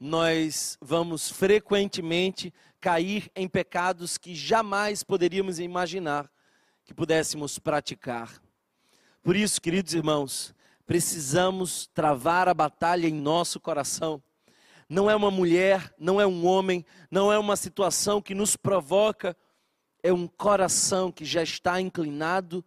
nós 0.00 0.78
vamos 0.80 1.28
frequentemente 1.28 2.54
cair 2.80 3.30
em 3.36 3.46
pecados 3.46 4.16
que 4.16 4.34
jamais 4.34 5.02
poderíamos 5.02 5.58
imaginar 5.58 6.30
que 6.86 6.94
pudéssemos 6.94 7.58
praticar. 7.58 8.40
Por 9.22 9.36
isso, 9.36 9.60
queridos 9.60 9.94
irmãos, 9.94 10.54
precisamos 10.86 11.86
travar 11.92 12.48
a 12.48 12.54
batalha 12.54 13.06
em 13.06 13.14
nosso 13.14 13.60
coração. 13.60 14.22
Não 14.88 15.10
é 15.10 15.14
uma 15.14 15.30
mulher, 15.30 15.92
não 15.98 16.20
é 16.20 16.26
um 16.26 16.46
homem, 16.46 16.84
não 17.10 17.30
é 17.30 17.38
uma 17.38 17.56
situação 17.56 18.22
que 18.22 18.34
nos 18.34 18.56
provoca, 18.56 19.36
é 20.02 20.12
um 20.12 20.26
coração 20.26 21.12
que 21.12 21.24
já 21.24 21.42
está 21.42 21.80
inclinado 21.80 22.64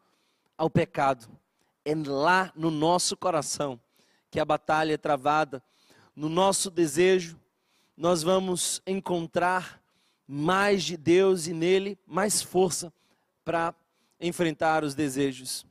ao 0.55 0.69
pecado. 0.69 1.27
É 1.83 1.95
lá 1.95 2.51
no 2.55 2.69
nosso 2.69 3.17
coração 3.17 3.79
que 4.29 4.39
a 4.39 4.45
batalha 4.45 4.93
é 4.93 4.97
travada. 4.97 5.63
No 6.15 6.29
nosso 6.29 6.69
desejo, 6.69 7.39
nós 7.97 8.21
vamos 8.21 8.81
encontrar 8.85 9.81
mais 10.27 10.83
de 10.83 10.95
Deus 10.95 11.47
e 11.47 11.53
nele 11.53 11.97
mais 12.05 12.41
força 12.41 12.93
para 13.43 13.73
enfrentar 14.19 14.83
os 14.83 14.93
desejos. 14.93 15.65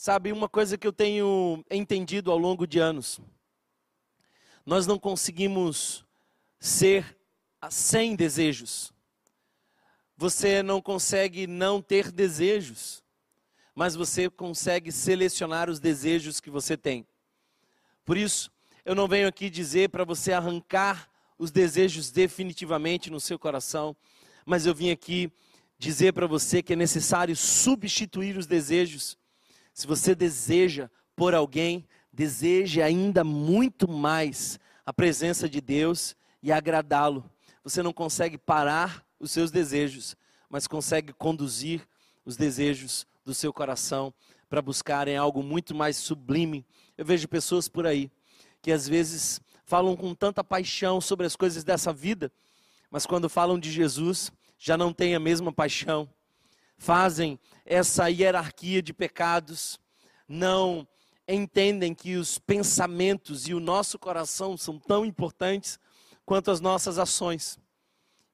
Sabe, 0.00 0.30
uma 0.30 0.48
coisa 0.48 0.78
que 0.78 0.86
eu 0.86 0.92
tenho 0.92 1.64
entendido 1.68 2.30
ao 2.30 2.38
longo 2.38 2.68
de 2.68 2.78
anos, 2.78 3.18
nós 4.64 4.86
não 4.86 4.96
conseguimos 4.96 6.06
ser 6.60 7.18
sem 7.68 8.14
desejos. 8.14 8.92
Você 10.16 10.62
não 10.62 10.80
consegue 10.80 11.48
não 11.48 11.82
ter 11.82 12.12
desejos, 12.12 13.02
mas 13.74 13.96
você 13.96 14.30
consegue 14.30 14.92
selecionar 14.92 15.68
os 15.68 15.80
desejos 15.80 16.38
que 16.38 16.48
você 16.48 16.76
tem. 16.76 17.04
Por 18.04 18.16
isso, 18.16 18.52
eu 18.84 18.94
não 18.94 19.08
venho 19.08 19.26
aqui 19.26 19.50
dizer 19.50 19.88
para 19.88 20.04
você 20.04 20.32
arrancar 20.32 21.10
os 21.36 21.50
desejos 21.50 22.12
definitivamente 22.12 23.10
no 23.10 23.18
seu 23.18 23.36
coração, 23.36 23.96
mas 24.46 24.64
eu 24.64 24.72
vim 24.72 24.92
aqui 24.92 25.28
dizer 25.76 26.12
para 26.12 26.28
você 26.28 26.62
que 26.62 26.74
é 26.74 26.76
necessário 26.76 27.34
substituir 27.34 28.38
os 28.38 28.46
desejos. 28.46 29.18
Se 29.78 29.86
você 29.86 30.12
deseja 30.12 30.90
por 31.14 31.36
alguém, 31.36 31.86
deseje 32.12 32.82
ainda 32.82 33.22
muito 33.22 33.86
mais 33.86 34.58
a 34.84 34.92
presença 34.92 35.48
de 35.48 35.60
Deus 35.60 36.16
e 36.42 36.50
agradá-lo. 36.50 37.30
Você 37.62 37.80
não 37.80 37.92
consegue 37.92 38.36
parar 38.36 39.06
os 39.20 39.30
seus 39.30 39.52
desejos, 39.52 40.16
mas 40.50 40.66
consegue 40.66 41.12
conduzir 41.12 41.86
os 42.24 42.36
desejos 42.36 43.06
do 43.24 43.32
seu 43.32 43.52
coração 43.52 44.12
para 44.50 44.60
buscarem 44.60 45.16
algo 45.16 45.44
muito 45.44 45.76
mais 45.76 45.96
sublime. 45.96 46.66
Eu 46.96 47.04
vejo 47.04 47.28
pessoas 47.28 47.68
por 47.68 47.86
aí 47.86 48.10
que 48.60 48.72
às 48.72 48.88
vezes 48.88 49.40
falam 49.64 49.94
com 49.94 50.12
tanta 50.12 50.42
paixão 50.42 51.00
sobre 51.00 51.24
as 51.24 51.36
coisas 51.36 51.62
dessa 51.62 51.92
vida, 51.92 52.32
mas 52.90 53.06
quando 53.06 53.28
falam 53.28 53.56
de 53.56 53.70
Jesus, 53.70 54.32
já 54.58 54.76
não 54.76 54.92
têm 54.92 55.14
a 55.14 55.20
mesma 55.20 55.52
paixão. 55.52 56.10
Fazem 56.76 57.38
essa 57.70 58.08
hierarquia 58.08 58.80
de 58.80 58.94
pecados, 58.94 59.78
não 60.26 60.88
entendem 61.28 61.94
que 61.94 62.16
os 62.16 62.38
pensamentos 62.38 63.46
e 63.46 63.52
o 63.52 63.60
nosso 63.60 63.98
coração 63.98 64.56
são 64.56 64.78
tão 64.78 65.04
importantes 65.04 65.78
quanto 66.24 66.50
as 66.50 66.60
nossas 66.60 66.98
ações. 66.98 67.58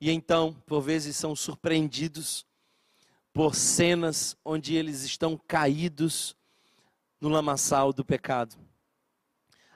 E 0.00 0.09
então, 0.09 0.55
por 0.67 0.81
vezes, 0.81 1.17
são 1.17 1.35
surpreendidos 1.35 2.47
por 3.33 3.57
cenas 3.57 4.37
onde 4.45 4.76
eles 4.76 5.03
estão 5.03 5.37
caídos 5.37 6.37
no 7.21 7.29
lamaçal 7.29 7.93
do 7.93 8.05
pecado. 8.05 8.57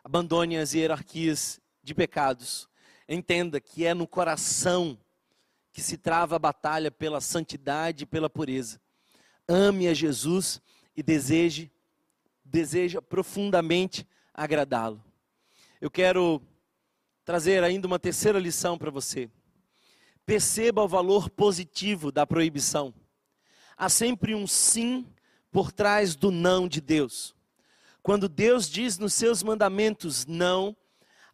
Abandone 0.04 0.56
as 0.56 0.72
hierarquias 0.72 1.60
de 1.82 1.94
pecados. 1.96 2.68
Entenda 3.08 3.60
que 3.60 3.84
é 3.84 3.92
no 3.92 4.06
coração 4.06 4.96
que 5.72 5.82
se 5.82 5.98
trava 5.98 6.36
a 6.36 6.38
batalha 6.38 6.92
pela 6.92 7.20
santidade 7.20 8.04
e 8.04 8.06
pela 8.06 8.30
pureza. 8.30 8.80
Ame 9.48 9.88
a 9.88 9.94
Jesus 9.94 10.60
e 10.94 11.02
deseje 11.02 11.72
deseja 12.44 13.00
profundamente 13.00 14.06
agradá-lo. 14.32 15.02
Eu 15.80 15.90
quero 15.90 16.42
trazer 17.24 17.62
ainda 17.62 17.86
uma 17.86 17.98
terceira 17.98 18.38
lição 18.38 18.78
para 18.78 18.90
você. 18.90 19.30
Perceba 20.24 20.82
o 20.82 20.88
valor 20.88 21.30
positivo 21.30 22.10
da 22.10 22.26
proibição. 22.26 22.92
Há 23.76 23.88
sempre 23.88 24.34
um 24.34 24.46
sim 24.46 25.06
por 25.50 25.72
trás 25.72 26.14
do 26.14 26.30
não 26.30 26.66
de 26.66 26.80
Deus. 26.80 27.34
Quando 28.02 28.28
Deus 28.28 28.68
diz 28.68 28.98
nos 28.98 29.14
seus 29.14 29.42
mandamentos 29.42 30.26
não, 30.26 30.76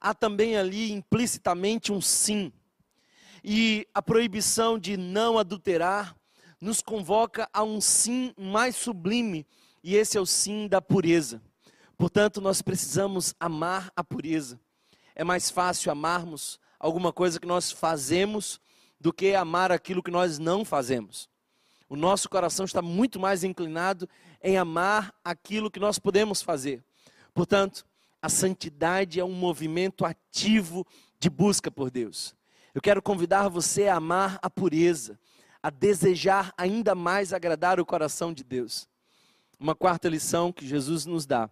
há 0.00 0.12
também 0.12 0.56
ali 0.56 0.92
implicitamente 0.92 1.92
um 1.92 2.00
sim. 2.00 2.52
E 3.42 3.86
a 3.94 4.02
proibição 4.02 4.78
de 4.78 4.96
não 4.96 5.38
adulterar 5.38 6.16
nos 6.64 6.80
convoca 6.80 7.46
a 7.52 7.62
um 7.62 7.78
sim 7.78 8.32
mais 8.38 8.74
sublime 8.74 9.46
e 9.82 9.96
esse 9.96 10.16
é 10.16 10.20
o 10.20 10.24
sim 10.24 10.66
da 10.66 10.80
pureza. 10.80 11.42
Portanto, 11.94 12.40
nós 12.40 12.62
precisamos 12.62 13.34
amar 13.38 13.92
a 13.94 14.02
pureza. 14.02 14.58
É 15.14 15.22
mais 15.22 15.50
fácil 15.50 15.92
amarmos 15.92 16.58
alguma 16.80 17.12
coisa 17.12 17.38
que 17.38 17.46
nós 17.46 17.70
fazemos 17.70 18.58
do 18.98 19.12
que 19.12 19.34
amar 19.34 19.70
aquilo 19.70 20.02
que 20.02 20.10
nós 20.10 20.38
não 20.38 20.64
fazemos. 20.64 21.28
O 21.86 21.96
nosso 21.96 22.30
coração 22.30 22.64
está 22.64 22.80
muito 22.80 23.20
mais 23.20 23.44
inclinado 23.44 24.08
em 24.42 24.56
amar 24.56 25.14
aquilo 25.22 25.70
que 25.70 25.78
nós 25.78 25.98
podemos 25.98 26.40
fazer. 26.40 26.82
Portanto, 27.34 27.84
a 28.22 28.30
santidade 28.30 29.20
é 29.20 29.24
um 29.24 29.34
movimento 29.34 30.02
ativo 30.02 30.86
de 31.20 31.28
busca 31.28 31.70
por 31.70 31.90
Deus. 31.90 32.34
Eu 32.74 32.80
quero 32.80 33.02
convidar 33.02 33.48
você 33.48 33.86
a 33.86 33.96
amar 33.96 34.38
a 34.40 34.48
pureza, 34.48 35.18
a 35.64 35.70
desejar 35.70 36.52
ainda 36.58 36.94
mais 36.94 37.32
agradar 37.32 37.80
o 37.80 37.86
coração 37.86 38.34
de 38.34 38.44
Deus. 38.44 38.86
Uma 39.58 39.74
quarta 39.74 40.10
lição 40.10 40.52
que 40.52 40.66
Jesus 40.66 41.06
nos 41.06 41.24
dá 41.24 41.48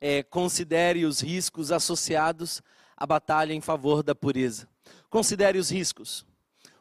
é 0.00 0.24
considere 0.24 1.04
os 1.04 1.20
riscos 1.20 1.70
associados 1.70 2.60
à 2.96 3.06
batalha 3.06 3.54
em 3.54 3.60
favor 3.60 4.02
da 4.02 4.16
pureza. 4.16 4.68
Considere 5.08 5.60
os 5.60 5.70
riscos. 5.70 6.26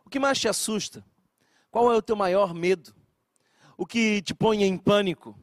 O 0.03 0.10
que 0.10 0.17
mais 0.17 0.39
te 0.39 0.47
assusta? 0.47 1.06
Qual 1.69 1.93
é 1.93 1.95
o 1.95 2.01
teu 2.01 2.15
maior 2.15 2.51
medo? 2.51 2.95
O 3.77 3.86
que 3.86 4.19
te 4.23 4.34
põe 4.34 4.63
em 4.63 4.75
pânico? 4.75 5.38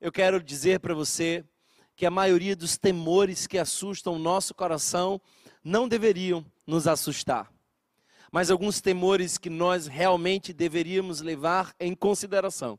Eu 0.00 0.12
quero 0.12 0.40
dizer 0.40 0.78
para 0.78 0.94
você 0.94 1.44
que 1.96 2.06
a 2.06 2.12
maioria 2.12 2.54
dos 2.54 2.78
temores 2.78 3.48
que 3.48 3.58
assustam 3.58 4.14
o 4.14 4.20
nosso 4.20 4.54
coração 4.54 5.20
não 5.64 5.88
deveriam 5.88 6.46
nos 6.64 6.86
assustar. 6.86 7.52
Mas 8.30 8.50
alguns 8.50 8.80
temores 8.80 9.38
que 9.38 9.50
nós 9.50 9.86
realmente 9.86 10.52
deveríamos 10.52 11.20
levar 11.20 11.74
em 11.80 11.94
consideração 11.94 12.78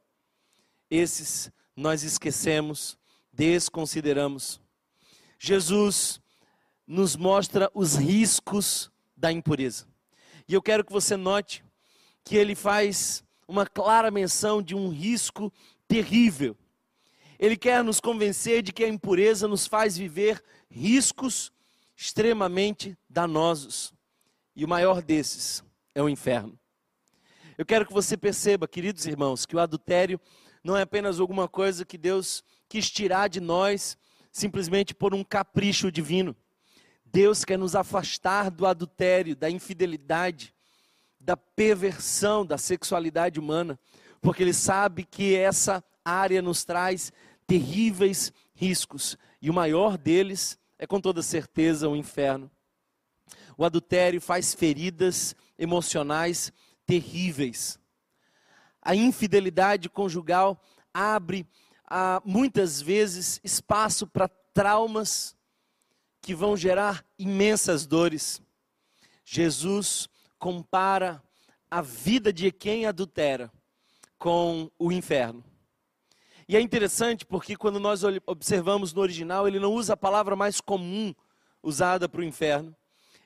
esses 0.91 1.49
nós 1.73 2.03
esquecemos, 2.03 2.99
desconsideramos. 3.31 4.59
Jesus 5.39 6.19
nos 6.85 7.15
mostra 7.15 7.71
os 7.73 7.95
riscos 7.95 8.91
da 9.15 9.31
impureza. 9.31 9.87
E 10.47 10.53
eu 10.53 10.61
quero 10.61 10.83
que 10.83 10.91
você 10.91 11.15
note 11.15 11.63
que 12.25 12.35
ele 12.35 12.55
faz 12.55 13.23
uma 13.47 13.65
clara 13.65 14.11
menção 14.11 14.61
de 14.61 14.75
um 14.75 14.89
risco 14.89 15.51
terrível. 15.87 16.57
Ele 17.39 17.55
quer 17.55 17.83
nos 17.83 18.01
convencer 18.01 18.61
de 18.61 18.73
que 18.73 18.83
a 18.83 18.89
impureza 18.89 19.47
nos 19.47 19.65
faz 19.65 19.97
viver 19.97 20.43
riscos 20.69 21.51
extremamente 21.95 22.97
danosos. 23.09 23.93
E 24.61 24.63
o 24.63 24.67
maior 24.67 25.01
desses 25.01 25.63
é 25.95 26.03
o 26.03 26.07
inferno. 26.07 26.55
Eu 27.57 27.65
quero 27.65 27.83
que 27.83 27.91
você 27.91 28.15
perceba, 28.15 28.67
queridos 28.67 29.07
irmãos, 29.07 29.43
que 29.43 29.55
o 29.55 29.59
adultério 29.59 30.21
não 30.63 30.77
é 30.77 30.83
apenas 30.83 31.19
alguma 31.19 31.47
coisa 31.47 31.83
que 31.83 31.97
Deus 31.97 32.43
quis 32.69 32.87
tirar 32.87 33.27
de 33.27 33.39
nós 33.39 33.97
simplesmente 34.31 34.93
por 34.93 35.15
um 35.15 35.23
capricho 35.23 35.91
divino. 35.91 36.35
Deus 37.03 37.43
quer 37.43 37.57
nos 37.57 37.75
afastar 37.75 38.51
do 38.51 38.67
adultério, 38.67 39.35
da 39.35 39.49
infidelidade, 39.49 40.53
da 41.19 41.35
perversão 41.35 42.45
da 42.45 42.59
sexualidade 42.59 43.39
humana, 43.39 43.79
porque 44.21 44.43
Ele 44.43 44.53
sabe 44.53 45.05
que 45.05 45.35
essa 45.35 45.83
área 46.05 46.39
nos 46.39 46.63
traz 46.63 47.11
terríveis 47.47 48.31
riscos, 48.53 49.17
e 49.41 49.49
o 49.49 49.53
maior 49.55 49.97
deles 49.97 50.55
é 50.77 50.85
com 50.85 51.01
toda 51.01 51.23
certeza 51.23 51.89
o 51.89 51.95
inferno. 51.95 52.47
O 53.57 53.65
adultério 53.65 54.21
faz 54.21 54.53
feridas 54.53 55.35
emocionais 55.57 56.51
terríveis. 56.85 57.79
A 58.81 58.95
infidelidade 58.95 59.89
conjugal 59.89 60.61
abre 60.93 61.45
ah, 61.87 62.21
muitas 62.25 62.81
vezes 62.81 63.39
espaço 63.43 64.07
para 64.07 64.27
traumas 64.53 65.35
que 66.21 66.33
vão 66.35 66.55
gerar 66.55 67.05
imensas 67.17 67.85
dores. 67.85 68.41
Jesus 69.23 70.07
compara 70.37 71.21
a 71.69 71.81
vida 71.81 72.33
de 72.33 72.51
quem 72.51 72.85
adultera 72.85 73.51
com 74.17 74.69
o 74.77 74.91
inferno. 74.91 75.43
E 76.47 76.57
é 76.57 76.59
interessante 76.59 77.25
porque 77.25 77.55
quando 77.55 77.79
nós 77.79 78.01
observamos 78.25 78.93
no 78.93 79.01
original, 79.01 79.47
ele 79.47 79.59
não 79.59 79.73
usa 79.73 79.93
a 79.93 79.97
palavra 79.97 80.35
mais 80.35 80.59
comum 80.59 81.13
usada 81.63 82.09
para 82.09 82.21
o 82.21 82.23
inferno. 82.23 82.75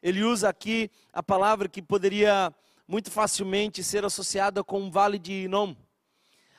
Ele 0.06 0.24
usa 0.24 0.48
aqui 0.48 0.92
a 1.12 1.24
palavra 1.24 1.68
que 1.68 1.82
poderia 1.82 2.54
muito 2.88 3.10
facilmente 3.10 3.84
ser 3.84 4.06
associada 4.06 4.64
com 4.64 4.84
o 4.84 4.92
vale 4.92 5.18
de 5.18 5.46
Inom. 5.46 5.76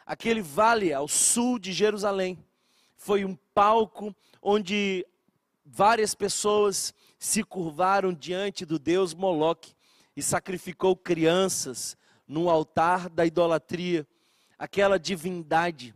Aquele 0.04 0.42
vale 0.42 0.92
ao 0.92 1.06
sul 1.06 1.56
de 1.56 1.72
Jerusalém 1.72 2.44
foi 2.96 3.24
um 3.24 3.36
palco 3.54 4.12
onde 4.42 5.06
várias 5.64 6.12
pessoas 6.12 6.92
se 7.20 7.44
curvaram 7.44 8.12
diante 8.12 8.66
do 8.66 8.80
deus 8.80 9.14
Moloque 9.14 9.76
e 10.16 10.22
sacrificou 10.24 10.96
crianças 10.96 11.96
no 12.26 12.50
altar 12.50 13.08
da 13.08 13.24
idolatria. 13.24 14.04
Aquela 14.58 14.98
divindade, 14.98 15.94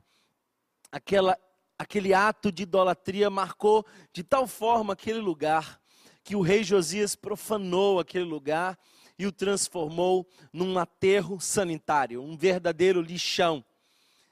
aquela, 0.93 1.37
aquele 1.77 2.15
ato 2.15 2.53
de 2.53 2.63
idolatria 2.63 3.29
marcou 3.29 3.85
de 4.13 4.23
tal 4.23 4.47
forma 4.47 4.93
aquele 4.93 5.19
lugar 5.19 5.80
que 6.23 6.37
o 6.37 6.41
rei 6.41 6.63
Josias 6.63 7.15
profanou 7.15 7.99
aquele 7.99 8.25
lugar 8.25 8.79
e 9.19 9.27
o 9.27 9.33
transformou 9.33 10.27
num 10.53 10.79
aterro 10.79 11.41
sanitário, 11.41 12.23
um 12.23 12.37
verdadeiro 12.37 13.01
lixão. 13.01 13.65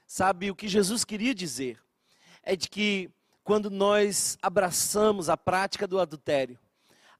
Sabe 0.07 0.49
o 0.49 0.55
que 0.55 0.67
Jesus 0.67 1.05
queria 1.05 1.35
dizer? 1.35 1.79
É 2.41 2.55
de 2.55 2.67
que 2.67 3.11
quando 3.43 3.69
nós 3.69 4.37
abraçamos 4.41 5.29
a 5.29 5.37
prática 5.37 5.87
do 5.87 5.99
adultério, 5.99 6.57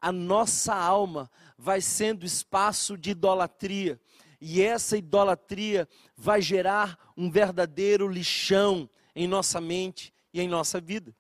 a 0.02 0.12
nossa 0.12 0.74
alma 0.74 1.30
vai 1.58 1.82
sendo 1.82 2.26
espaço 2.26 2.98
de 2.98 3.12
idolatria. 3.12 4.00
E 4.40 4.62
essa 4.62 4.98
idolatria 4.98 5.88
vai 6.16 6.42
gerar 6.42 6.98
um 7.18 7.30
verdadeiro 7.30 8.08
lixão 8.08 8.90
em 9.16 9.28
nossa 9.28 9.60
mente 9.60 10.14
e 10.34 10.40
em 10.40 10.48
nossa 10.48 10.80
vida. 10.80 11.14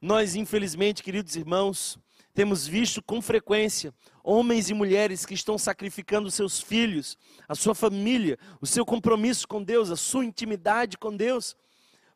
Nós, 0.00 0.34
infelizmente, 0.34 1.02
queridos 1.02 1.36
irmãos, 1.36 1.98
temos 2.34 2.66
visto 2.66 3.02
com 3.02 3.20
frequência 3.20 3.94
homens 4.24 4.70
e 4.70 4.74
mulheres 4.74 5.26
que 5.26 5.34
estão 5.34 5.58
sacrificando 5.58 6.30
seus 6.30 6.60
filhos, 6.60 7.18
a 7.48 7.54
sua 7.54 7.74
família, 7.74 8.38
o 8.60 8.66
seu 8.66 8.84
compromisso 8.86 9.46
com 9.46 9.62
Deus, 9.62 9.90
a 9.90 9.96
sua 9.96 10.24
intimidade 10.24 10.96
com 10.96 11.14
Deus, 11.14 11.56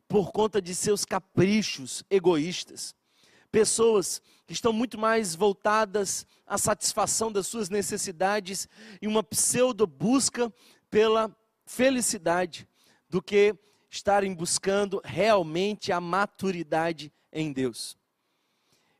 por 0.08 0.30
conta 0.32 0.62
de 0.62 0.74
seus 0.74 1.04
caprichos 1.04 2.04
egoístas. 2.08 2.94
Pessoas 3.50 4.22
que 4.46 4.52
estão 4.52 4.72
muito 4.72 4.98
mais 4.98 5.34
voltadas 5.34 6.26
à 6.46 6.56
satisfação 6.56 7.32
das 7.32 7.46
suas 7.46 7.68
necessidades 7.68 8.68
e 9.02 9.08
uma 9.08 9.22
pseudo 9.22 9.86
busca 9.86 10.52
pela 10.88 11.34
felicidade 11.64 12.68
do 13.08 13.20
que 13.20 13.54
estarem 13.90 14.34
buscando 14.34 15.00
realmente 15.04 15.90
a 15.90 16.00
maturidade 16.00 17.12
em 17.32 17.52
Deus. 17.52 17.96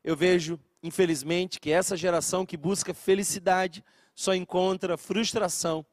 Eu 0.03 0.15
vejo, 0.15 0.59
infelizmente, 0.81 1.59
que 1.59 1.71
essa 1.71 1.97
geração 1.97 2.45
que 2.45 2.57
busca 2.57 2.93
felicidade 2.93 3.83
só 4.15 4.33
encontra 4.33 4.97
frustração, 4.97 5.85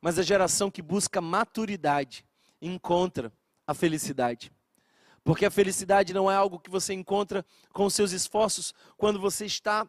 mas 0.00 0.18
a 0.18 0.22
geração 0.22 0.70
que 0.70 0.82
busca 0.82 1.20
maturidade 1.20 2.24
encontra 2.60 3.32
a 3.66 3.74
felicidade. 3.74 4.52
Porque 5.24 5.44
a 5.44 5.50
felicidade 5.50 6.14
não 6.14 6.30
é 6.30 6.36
algo 6.36 6.60
que 6.60 6.70
você 6.70 6.94
encontra 6.94 7.44
com 7.72 7.90
seus 7.90 8.12
esforços 8.12 8.72
quando 8.96 9.18
você 9.18 9.44
está 9.44 9.88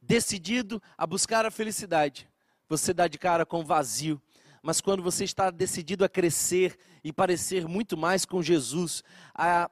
decidido 0.00 0.80
a 0.96 1.04
buscar 1.04 1.44
a 1.44 1.50
felicidade. 1.50 2.28
Você 2.68 2.94
dá 2.94 3.08
de 3.08 3.18
cara 3.18 3.44
com 3.44 3.64
vazio. 3.64 4.22
Mas 4.62 4.80
quando 4.80 5.02
você 5.02 5.24
está 5.24 5.50
decidido 5.50 6.04
a 6.04 6.08
crescer 6.08 6.78
e 7.02 7.12
parecer 7.12 7.66
muito 7.66 7.96
mais 7.96 8.24
com 8.24 8.42
Jesus, 8.42 9.02
a 9.34 9.70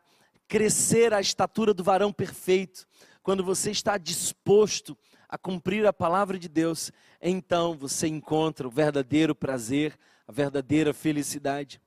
crescer 0.49 1.13
à 1.15 1.21
estatura 1.21 1.73
do 1.73 1.85
varão 1.85 2.13
perfeito, 2.13 2.87
quando 3.25 3.43
você 3.43 3.71
está 3.71 3.97
disposto 3.97 4.97
a 5.27 5.39
cumprir 5.39 5.87
a 5.87 5.95
palavra 5.95 6.39
de 6.39 6.47
Deus, 6.47 6.93
então 7.23 7.75
você 7.75 8.07
encontra 8.07 8.69
o 8.69 8.71
verdadeiro 8.71 9.35
prazer, 9.35 9.99
a 10.29 10.31
verdadeira 10.31 10.93
felicidade. 10.93 11.81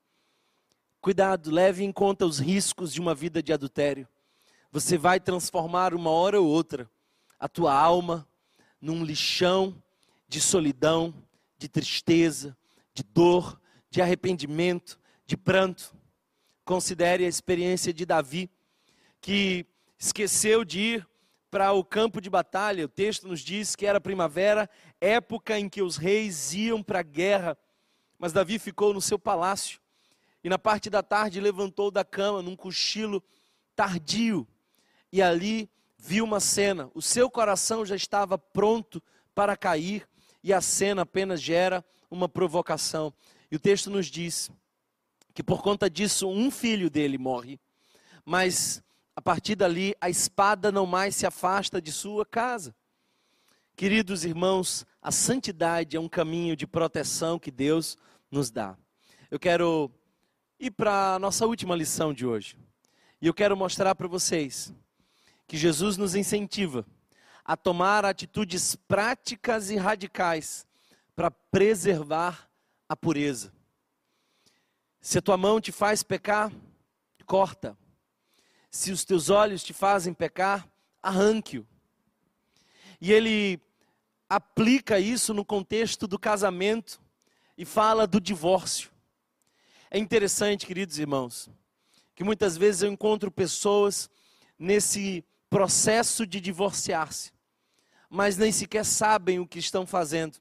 Cuidado, 0.99 1.51
leve 1.51 1.83
em 1.83 1.91
conta 1.91 2.25
os 2.25 2.39
riscos 2.39 2.91
de 2.91 2.99
uma 2.99 3.13
vida 3.13 3.41
de 3.41 3.53
adultério. 3.53 4.07
Você 4.71 4.97
vai 4.97 5.19
transformar 5.19 5.93
uma 5.93 6.09
hora 6.09 6.41
ou 6.41 6.47
outra 6.47 6.89
a 7.39 7.47
tua 7.47 7.71
alma 7.71 8.27
num 8.81 9.05
lixão 9.05 9.81
de 10.27 10.41
solidão, 10.41 11.13
de 11.55 11.69
tristeza, 11.69 12.57
de 12.95 13.03
dor, 13.03 13.61
de 13.91 14.01
arrependimento, 14.01 14.99
de 15.23 15.37
pranto. 15.37 15.95
Considere 16.65 17.25
a 17.25 17.29
experiência 17.29 17.93
de 17.93 18.07
Davi, 18.07 18.49
que 19.21 19.67
esqueceu 19.99 20.65
de 20.65 20.79
ir 20.79 21.07
para 21.49 21.71
o 21.71 21.83
campo 21.83 22.19
de 22.19 22.29
batalha. 22.29 22.85
O 22.85 22.89
texto 22.89 23.27
nos 23.27 23.41
diz 23.41 23.75
que 23.75 23.85
era 23.85 24.01
primavera, 24.01 24.69
época 24.99 25.57
em 25.57 25.69
que 25.69 25.81
os 25.81 25.97
reis 25.97 26.53
iam 26.53 26.83
para 26.83 26.99
a 26.99 27.03
guerra, 27.03 27.57
mas 28.19 28.33
Davi 28.33 28.59
ficou 28.59 28.93
no 28.93 29.01
seu 29.01 29.17
palácio 29.17 29.79
e 30.43 30.49
na 30.49 30.57
parte 30.57 30.89
da 30.89 31.03
tarde 31.03 31.39
levantou 31.39 31.91
da 31.91 32.03
cama 32.05 32.41
num 32.41 32.55
cochilo 32.55 33.23
tardio 33.75 34.47
e 35.11 35.21
ali 35.21 35.69
viu 35.97 36.25
uma 36.25 36.39
cena. 36.39 36.89
O 36.93 37.01
seu 37.01 37.29
coração 37.29 37.85
já 37.85 37.95
estava 37.95 38.37
pronto 38.37 39.01
para 39.35 39.55
cair 39.55 40.07
e 40.43 40.53
a 40.53 40.61
cena 40.61 41.03
apenas 41.03 41.41
gera 41.41 41.83
uma 42.09 42.27
provocação. 42.27 43.13
E 43.51 43.55
o 43.55 43.59
texto 43.59 43.89
nos 43.89 44.07
diz 44.07 44.49
que 45.33 45.43
por 45.43 45.61
conta 45.61 45.89
disso 45.89 46.29
um 46.29 46.49
filho 46.49 46.89
dele 46.89 47.17
morre, 47.17 47.59
mas 48.25 48.83
a 49.17 49.21
partir 49.21 49.55
dali 49.55 49.95
a 49.99 50.11
espada 50.11 50.71
não 50.71 50.85
mais 50.85 51.15
se 51.15 51.25
afasta 51.25 51.81
de 51.81 51.91
sua 51.91 52.23
casa. 52.23 52.75
Queridos 53.75 54.23
irmãos, 54.23 54.85
a 55.01 55.11
santidade 55.11 55.97
é 55.97 55.99
um 55.99 56.07
caminho 56.07 56.55
de 56.55 56.67
proteção 56.67 57.39
que 57.39 57.49
Deus 57.49 57.97
nos 58.29 58.51
dá. 58.51 58.77
Eu 59.31 59.39
quero 59.39 59.91
e 60.59 60.69
para 60.69 61.15
a 61.15 61.19
nossa 61.19 61.47
última 61.47 61.75
lição 61.75 62.13
de 62.13 62.27
hoje. 62.27 62.59
E 63.19 63.25
eu 63.25 63.33
quero 63.33 63.57
mostrar 63.57 63.95
para 63.95 64.07
vocês 64.07 64.71
que 65.47 65.57
Jesus 65.57 65.97
nos 65.97 66.13
incentiva 66.13 66.85
a 67.43 67.57
tomar 67.57 68.05
atitudes 68.05 68.75
práticas 68.75 69.71
e 69.71 69.77
radicais 69.77 70.67
para 71.15 71.31
preservar 71.31 72.47
a 72.87 72.95
pureza. 72.95 73.51
Se 75.01 75.17
a 75.17 75.23
tua 75.23 75.37
mão 75.37 75.59
te 75.59 75.71
faz 75.71 76.03
pecar, 76.03 76.51
corta. 77.25 77.75
Se 78.69 78.91
os 78.91 79.05
teus 79.05 79.29
olhos 79.29 79.63
te 79.63 79.73
fazem 79.73 80.13
pecar, 80.13 80.67
arranque-o. 81.01 81.65
E 82.99 83.11
ele 83.11 83.59
aplica 84.29 84.99
isso 84.99 85.33
no 85.33 85.45
contexto 85.45 86.07
do 86.07 86.19
casamento 86.19 87.01
e 87.57 87.65
fala 87.65 88.05
do 88.05 88.19
divórcio. 88.19 88.91
É 89.89 89.97
interessante, 89.97 90.65
queridos 90.65 90.99
irmãos, 90.99 91.49
que 92.13 92.23
muitas 92.23 92.57
vezes 92.57 92.81
eu 92.81 92.91
encontro 92.91 93.31
pessoas 93.31 94.09
nesse 94.59 95.23
processo 95.49 96.25
de 96.27 96.41
divorciar-se, 96.41 97.31
mas 98.09 98.37
nem 98.37 98.51
sequer 98.51 98.83
sabem 98.83 99.39
o 99.39 99.47
que 99.47 99.59
estão 99.59 99.85
fazendo. 99.85 100.37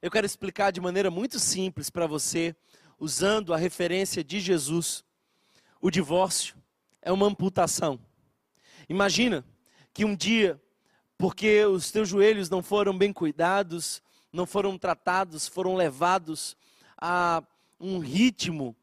Eu 0.00 0.10
quero 0.10 0.26
explicar 0.26 0.72
de 0.72 0.80
maneira 0.80 1.10
muito 1.10 1.38
simples 1.38 1.90
para 1.90 2.06
você, 2.06 2.56
usando 2.98 3.54
a 3.54 3.56
referência 3.56 4.24
de 4.24 4.40
Jesus. 4.40 5.04
O 5.80 5.90
divórcio 5.90 6.56
é 7.02 7.12
uma 7.12 7.26
amputação. 7.26 8.00
Imagina 8.88 9.44
que 9.92 10.04
um 10.04 10.14
dia, 10.14 10.60
porque 11.16 11.64
os 11.64 11.90
teus 11.90 12.08
joelhos 12.08 12.48
não 12.48 12.62
foram 12.62 12.96
bem 12.96 13.12
cuidados, 13.12 14.02
não 14.32 14.46
foram 14.46 14.78
tratados, 14.78 15.46
foram 15.46 15.74
levados 15.74 16.56
a 16.96 17.42
um 17.80 17.98
ritmo 17.98 18.76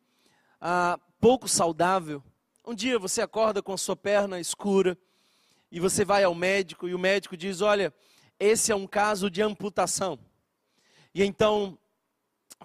ah, 0.60 1.00
pouco 1.20 1.48
saudável. 1.48 2.24
Um 2.66 2.74
dia 2.74 2.98
você 2.98 3.22
acorda 3.22 3.62
com 3.62 3.74
a 3.74 3.78
sua 3.78 3.96
perna 3.96 4.40
escura 4.40 4.98
e 5.72 5.80
você 5.80 6.06
vai 6.06 6.24
ao 6.24 6.34
médico 6.34 6.88
e 6.88 6.96
o 6.96 7.00
médico 7.00 7.38
diz: 7.38 7.62
Olha, 7.62 7.94
esse 8.40 8.72
é 8.72 8.76
um 8.76 8.88
caso 8.88 9.30
de 9.30 9.42
amputação. 9.42 10.20
E 11.14 11.24
então 11.24 11.78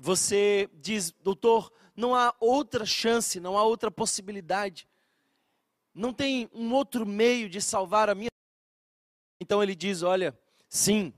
você 0.00 0.68
diz, 0.74 1.12
doutor, 1.22 1.72
não 1.94 2.14
há 2.14 2.34
outra 2.40 2.84
chance, 2.84 3.38
não 3.38 3.56
há 3.56 3.62
outra 3.62 3.90
possibilidade. 3.90 4.88
Não 6.00 6.14
tem 6.14 6.48
um 6.54 6.72
outro 6.72 7.04
meio 7.04 7.46
de 7.46 7.60
salvar 7.60 8.08
a 8.08 8.14
minha. 8.14 8.30
Então 9.38 9.62
ele 9.62 9.74
diz: 9.74 10.00
olha, 10.00 10.34
sim, 10.66 11.12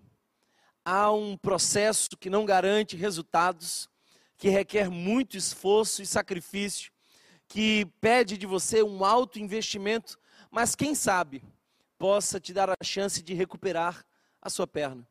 há 0.84 1.12
um 1.12 1.36
processo 1.36 2.08
que 2.18 2.28
não 2.28 2.44
garante 2.44 2.96
resultados, 2.96 3.88
que 4.36 4.48
requer 4.48 4.90
muito 4.90 5.36
esforço 5.36 6.02
e 6.02 6.06
sacrifício, 6.06 6.90
que 7.46 7.86
pede 8.00 8.36
de 8.36 8.44
você 8.44 8.82
um 8.82 9.04
alto 9.04 9.38
investimento, 9.38 10.18
mas 10.50 10.74
quem 10.74 10.96
sabe 10.96 11.44
possa 11.96 12.40
te 12.40 12.52
dar 12.52 12.68
a 12.68 12.84
chance 12.84 13.22
de 13.22 13.34
recuperar 13.34 14.04
a 14.40 14.50
sua 14.50 14.66
perna. 14.66 15.06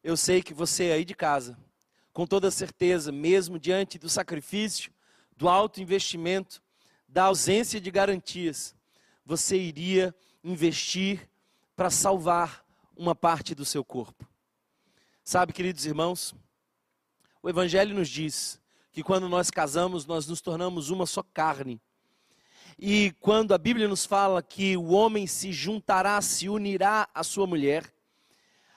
Eu 0.00 0.16
sei 0.16 0.44
que 0.44 0.54
você 0.54 0.92
aí 0.92 1.04
de 1.04 1.16
casa, 1.16 1.58
com 2.12 2.24
toda 2.24 2.52
certeza, 2.52 3.10
mesmo 3.10 3.58
diante 3.58 3.98
do 3.98 4.08
sacrifício, 4.08 4.92
do 5.36 5.48
alto 5.48 5.80
investimento, 5.80 6.62
da 7.10 7.24
ausência 7.24 7.80
de 7.80 7.90
garantias, 7.90 8.74
você 9.26 9.58
iria 9.58 10.14
investir 10.44 11.28
para 11.74 11.90
salvar 11.90 12.64
uma 12.96 13.16
parte 13.16 13.52
do 13.52 13.64
seu 13.64 13.84
corpo. 13.84 14.28
Sabe, 15.24 15.52
queridos 15.52 15.84
irmãos, 15.84 16.34
o 17.42 17.50
Evangelho 17.50 17.94
nos 17.94 18.08
diz 18.08 18.60
que 18.92 19.02
quando 19.02 19.28
nós 19.28 19.50
casamos, 19.50 20.06
nós 20.06 20.28
nos 20.28 20.40
tornamos 20.40 20.88
uma 20.88 21.04
só 21.04 21.22
carne. 21.22 21.80
E 22.78 23.12
quando 23.18 23.52
a 23.52 23.58
Bíblia 23.58 23.88
nos 23.88 24.06
fala 24.06 24.40
que 24.42 24.76
o 24.76 24.90
homem 24.90 25.26
se 25.26 25.52
juntará, 25.52 26.20
se 26.22 26.48
unirá 26.48 27.08
à 27.12 27.24
sua 27.24 27.46
mulher, 27.46 27.92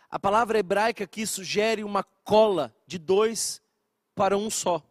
a 0.10 0.18
palavra 0.18 0.58
hebraica 0.58 1.04
aqui 1.04 1.26
sugere 1.28 1.84
uma 1.84 2.04
cola 2.04 2.76
de 2.88 2.98
dois 2.98 3.62
para 4.16 4.36
um 4.38 4.50
só. 4.50 4.82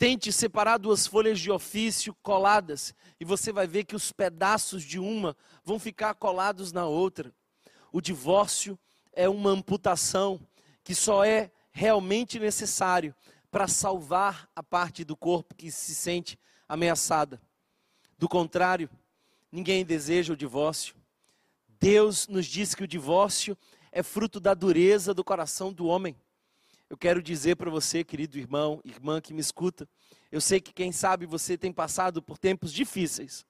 Tente 0.00 0.32
separar 0.32 0.78
duas 0.78 1.06
folhas 1.06 1.38
de 1.38 1.50
ofício 1.50 2.16
coladas 2.22 2.94
e 3.20 3.24
você 3.24 3.52
vai 3.52 3.66
ver 3.66 3.84
que 3.84 3.94
os 3.94 4.10
pedaços 4.10 4.82
de 4.82 4.98
uma 4.98 5.36
vão 5.62 5.78
ficar 5.78 6.14
colados 6.14 6.72
na 6.72 6.86
outra. 6.86 7.30
O 7.92 8.00
divórcio 8.00 8.78
é 9.12 9.28
uma 9.28 9.50
amputação 9.50 10.40
que 10.82 10.94
só 10.94 11.22
é 11.22 11.52
realmente 11.70 12.38
necessário 12.38 13.14
para 13.50 13.68
salvar 13.68 14.48
a 14.56 14.62
parte 14.62 15.04
do 15.04 15.14
corpo 15.14 15.54
que 15.54 15.70
se 15.70 15.94
sente 15.94 16.38
ameaçada. 16.66 17.38
Do 18.16 18.26
contrário, 18.26 18.88
ninguém 19.52 19.84
deseja 19.84 20.32
o 20.32 20.36
divórcio. 20.36 20.96
Deus 21.78 22.26
nos 22.26 22.46
diz 22.46 22.74
que 22.74 22.84
o 22.84 22.88
divórcio 22.88 23.54
é 23.92 24.02
fruto 24.02 24.40
da 24.40 24.54
dureza 24.54 25.12
do 25.12 25.22
coração 25.22 25.70
do 25.70 25.84
homem. 25.84 26.16
Eu 26.90 26.98
quero 26.98 27.22
dizer 27.22 27.54
para 27.54 27.70
você, 27.70 28.02
querido 28.02 28.36
irmão, 28.36 28.80
irmã 28.84 29.20
que 29.20 29.32
me 29.32 29.40
escuta, 29.40 29.88
eu 30.32 30.40
sei 30.40 30.60
que 30.60 30.72
quem 30.72 30.90
sabe 30.90 31.24
você 31.24 31.56
tem 31.56 31.72
passado 31.72 32.20
por 32.20 32.36
tempos 32.36 32.72
difíceis, 32.72 33.46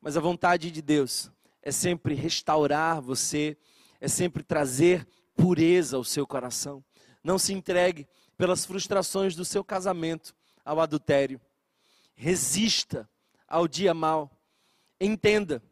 mas 0.00 0.16
a 0.16 0.20
vontade 0.20 0.72
de 0.72 0.82
Deus 0.82 1.30
é 1.62 1.70
sempre 1.70 2.12
restaurar 2.16 3.00
você, 3.00 3.56
é 4.00 4.08
sempre 4.08 4.42
trazer 4.42 5.06
pureza 5.36 5.96
ao 5.96 6.02
seu 6.02 6.26
coração. 6.26 6.84
Não 7.22 7.38
se 7.38 7.52
entregue 7.52 8.04
pelas 8.36 8.64
frustrações 8.64 9.36
do 9.36 9.44
seu 9.44 9.62
casamento 9.62 10.34
ao 10.64 10.80
adultério. 10.80 11.40
Resista 12.16 13.08
ao 13.46 13.68
dia 13.68 13.94
mal. 13.94 14.28
Entenda 15.00 15.62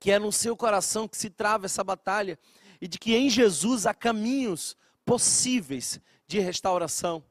que 0.00 0.10
é 0.10 0.18
no 0.18 0.32
seu 0.32 0.56
coração 0.56 1.06
que 1.06 1.16
se 1.16 1.30
trava 1.30 1.66
essa 1.66 1.84
batalha 1.84 2.36
e 2.80 2.88
de 2.88 2.98
que 2.98 3.14
em 3.14 3.30
Jesus 3.30 3.86
há 3.86 3.94
caminhos 3.94 4.76
possíveis 5.08 5.98
de 6.26 6.38
restauração. 6.38 7.24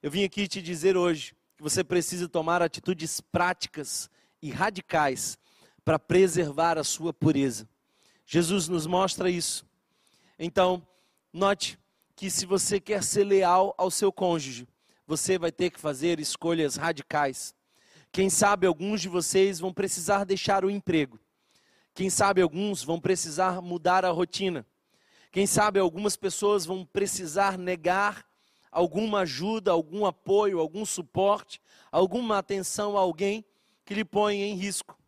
Eu 0.00 0.08
vim 0.08 0.22
aqui 0.22 0.46
te 0.46 0.62
dizer 0.62 0.96
hoje 0.96 1.34
que 1.56 1.62
você 1.64 1.82
precisa 1.82 2.28
tomar 2.28 2.62
atitudes 2.62 3.20
práticas 3.20 4.08
e 4.40 4.52
radicais 4.52 5.36
para 5.84 5.98
preservar 5.98 6.78
a 6.78 6.84
sua 6.84 7.12
pureza. 7.12 7.68
Jesus 8.24 8.68
nos 8.68 8.86
mostra 8.86 9.28
isso. 9.28 9.66
Então, 10.38 10.80
note 11.32 11.76
que 12.14 12.30
se 12.30 12.46
você 12.46 12.78
quer 12.78 13.02
ser 13.02 13.24
leal 13.24 13.74
ao 13.76 13.90
seu 13.90 14.12
cônjuge, 14.12 14.68
você 15.04 15.36
vai 15.36 15.50
ter 15.50 15.70
que 15.70 15.80
fazer 15.80 16.20
escolhas 16.20 16.76
radicais. 16.76 17.52
Quem 18.12 18.30
sabe 18.30 18.64
alguns 18.64 19.00
de 19.00 19.08
vocês 19.08 19.58
vão 19.58 19.72
precisar 19.72 20.22
deixar 20.22 20.64
o 20.64 20.70
emprego. 20.70 21.18
Quem 21.94 22.10
sabe 22.10 22.42
alguns 22.42 22.84
vão 22.84 23.00
precisar 23.00 23.60
mudar 23.60 24.04
a 24.04 24.10
rotina. 24.10 24.64
Quem 25.38 25.46
sabe 25.46 25.78
algumas 25.78 26.16
pessoas 26.16 26.66
vão 26.66 26.84
precisar 26.84 27.56
negar 27.56 28.26
alguma 28.72 29.20
ajuda, 29.20 29.70
algum 29.70 30.04
apoio, 30.04 30.58
algum 30.58 30.84
suporte, 30.84 31.60
alguma 31.92 32.38
atenção 32.38 32.98
a 32.98 33.00
alguém 33.02 33.44
que 33.84 33.94
lhe 33.94 34.04
põe 34.04 34.42
em 34.42 34.56
risco. 34.56 34.98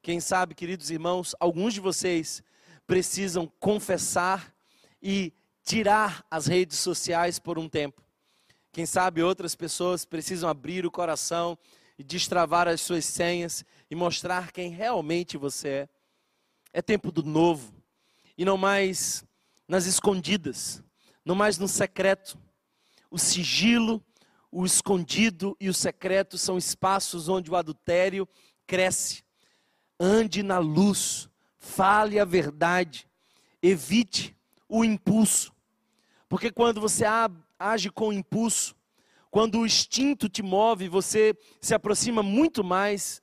Quem 0.00 0.20
sabe, 0.20 0.54
queridos 0.54 0.90
irmãos, 0.90 1.34
alguns 1.40 1.74
de 1.74 1.80
vocês 1.80 2.40
precisam 2.86 3.50
confessar 3.58 4.54
e 5.02 5.32
tirar 5.64 6.24
as 6.30 6.46
redes 6.46 6.78
sociais 6.78 7.40
por 7.40 7.58
um 7.58 7.68
tempo. 7.68 8.00
Quem 8.70 8.86
sabe 8.86 9.24
outras 9.24 9.56
pessoas 9.56 10.04
precisam 10.04 10.48
abrir 10.48 10.86
o 10.86 10.90
coração 10.90 11.58
e 11.98 12.04
destravar 12.04 12.68
as 12.68 12.80
suas 12.80 13.04
senhas 13.04 13.64
e 13.90 13.96
mostrar 13.96 14.52
quem 14.52 14.70
realmente 14.70 15.36
você 15.36 15.68
é. 15.68 15.88
É 16.74 16.80
tempo 16.80 17.10
do 17.10 17.24
novo 17.24 17.74
e 18.38 18.44
não 18.44 18.56
mais 18.56 19.24
nas 19.68 19.86
escondidas, 19.86 20.82
não 21.24 21.34
mais 21.34 21.58
no 21.58 21.66
secreto. 21.68 22.38
O 23.10 23.18
sigilo, 23.18 24.04
o 24.50 24.64
escondido 24.64 25.56
e 25.60 25.68
o 25.68 25.74
secreto 25.74 26.36
são 26.36 26.58
espaços 26.58 27.28
onde 27.28 27.50
o 27.50 27.56
adultério 27.56 28.28
cresce. 28.66 29.24
Ande 29.98 30.42
na 30.42 30.58
luz, 30.58 31.28
fale 31.56 32.18
a 32.18 32.24
verdade, 32.24 33.08
evite 33.62 34.36
o 34.68 34.84
impulso. 34.84 35.52
Porque 36.28 36.50
quando 36.50 36.80
você 36.80 37.04
age 37.58 37.90
com 37.90 38.12
impulso, 38.12 38.76
quando 39.30 39.58
o 39.58 39.66
instinto 39.66 40.28
te 40.28 40.42
move, 40.42 40.88
você 40.88 41.36
se 41.60 41.74
aproxima 41.74 42.22
muito 42.22 42.62
mais 42.62 43.22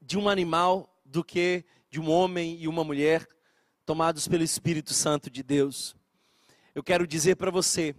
de 0.00 0.18
um 0.18 0.28
animal 0.28 0.98
do 1.04 1.22
que 1.22 1.64
de 1.90 2.00
um 2.00 2.10
homem 2.10 2.56
e 2.58 2.66
uma 2.66 2.82
mulher 2.82 3.26
tomados 3.84 4.28
pelo 4.28 4.44
Espírito 4.44 4.94
Santo 4.94 5.28
de 5.28 5.42
Deus. 5.42 5.96
Eu 6.74 6.82
quero 6.82 7.06
dizer 7.06 7.36
para 7.36 7.50
você 7.50 7.94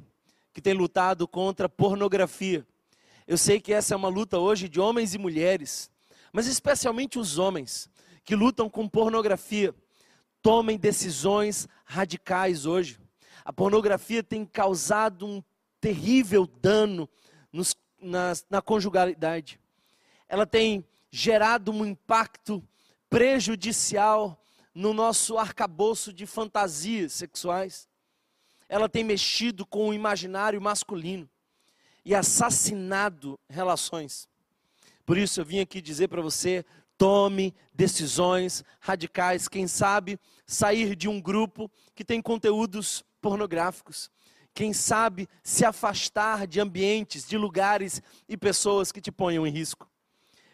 que 0.53 0.61
tem 0.61 0.73
lutado 0.73 1.27
contra 1.27 1.67
pornografia. 1.67 2.65
Eu 3.27 3.37
sei 3.37 3.59
que 3.59 3.73
essa 3.73 3.93
é 3.93 3.97
uma 3.97 4.07
luta 4.07 4.39
hoje 4.39 4.69
de 4.69 4.79
homens 4.79 5.13
e 5.13 5.17
mulheres, 5.17 5.91
mas 6.31 6.47
especialmente 6.47 7.19
os 7.19 7.37
homens 7.37 7.89
que 8.23 8.35
lutam 8.35 8.69
com 8.69 8.87
pornografia. 8.87 9.75
Tomem 10.41 10.77
decisões 10.77 11.67
radicais 11.83 12.65
hoje. 12.65 12.99
A 13.43 13.51
pornografia 13.51 14.23
tem 14.23 14.45
causado 14.45 15.25
um 15.25 15.43
terrível 15.81 16.47
dano 16.61 17.09
nos, 17.51 17.75
na 18.49 18.61
conjugalidade. 18.61 19.59
Ela 20.29 20.45
tem 20.45 20.85
gerado 21.11 21.71
um 21.71 21.85
impacto 21.85 22.63
prejudicial 23.09 24.42
no 24.73 24.93
nosso 24.93 25.37
arcabouço 25.37 26.11
de 26.11 26.25
fantasias 26.25 27.13
sexuais. 27.13 27.87
Ela 28.67 28.89
tem 28.89 29.03
mexido 29.03 29.65
com 29.65 29.89
o 29.89 29.93
imaginário 29.93 30.61
masculino 30.61 31.29
e 32.03 32.15
assassinado 32.15 33.39
relações. 33.49 34.27
Por 35.05 35.17
isso 35.17 35.39
eu 35.39 35.45
vim 35.45 35.59
aqui 35.59 35.81
dizer 35.81 36.07
para 36.07 36.21
você: 36.21 36.65
tome 36.97 37.53
decisões 37.73 38.63
radicais. 38.79 39.47
Quem 39.47 39.67
sabe 39.67 40.19
sair 40.45 40.95
de 40.95 41.07
um 41.07 41.21
grupo 41.21 41.69
que 41.93 42.03
tem 42.03 42.21
conteúdos 42.21 43.03
pornográficos. 43.21 44.09
Quem 44.53 44.71
sabe 44.71 45.27
se 45.43 45.65
afastar 45.65 46.45
de 46.45 46.59
ambientes, 46.59 47.27
de 47.27 47.37
lugares 47.37 48.01
e 48.29 48.37
pessoas 48.37 48.91
que 48.91 49.01
te 49.01 49.11
ponham 49.11 49.47
em 49.47 49.51
risco. 49.51 49.89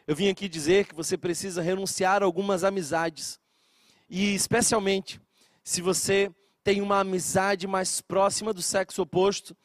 Eu 0.07 0.15
vim 0.15 0.29
aqui 0.29 0.47
dizer 0.47 0.87
que 0.87 0.95
você 0.95 1.17
precisa 1.17 1.61
renunciar 1.61 2.23
a 2.23 2.25
algumas 2.25 2.63
amizades. 2.63 3.39
E 4.09 4.33
especialmente 4.33 5.21
se 5.63 5.81
você 5.81 6.31
tem 6.63 6.81
uma 6.81 6.99
amizade 6.99 7.67
mais 7.67 8.01
próxima 8.01 8.53
do 8.53 8.61
sexo 8.61 9.01
oposto, 9.01 9.55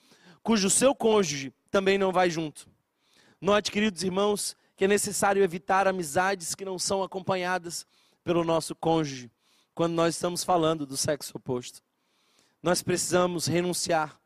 cujo 0.42 0.68
seu 0.68 0.94
cônjuge 0.94 1.52
também 1.70 1.98
não 1.98 2.12
vai 2.12 2.28
junto. 2.28 2.68
Note, 3.40 3.70
queridos 3.70 4.02
irmãos, 4.02 4.56
que 4.76 4.84
é 4.84 4.88
necessário 4.88 5.42
evitar 5.42 5.88
amizades 5.88 6.54
que 6.54 6.64
não 6.64 6.78
são 6.78 7.02
acompanhadas 7.02 7.86
pelo 8.22 8.44
nosso 8.44 8.74
cônjuge, 8.74 9.30
quando 9.74 9.94
nós 9.94 10.14
estamos 10.14 10.44
falando 10.44 10.86
do 10.86 10.96
sexo 10.96 11.36
oposto 11.36 11.82
nós 12.64 12.82
precisamos 12.82 13.46
renunciar, 13.46 14.18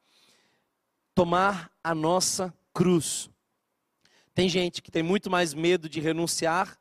tomar 1.12 1.72
a 1.82 1.92
nossa 1.92 2.54
cruz. 2.72 3.28
Tem 4.32 4.48
gente 4.48 4.80
que 4.80 4.92
tem 4.92 5.02
muito 5.02 5.28
mais 5.28 5.52
medo 5.52 5.88
de 5.88 5.98
renunciar 5.98 6.78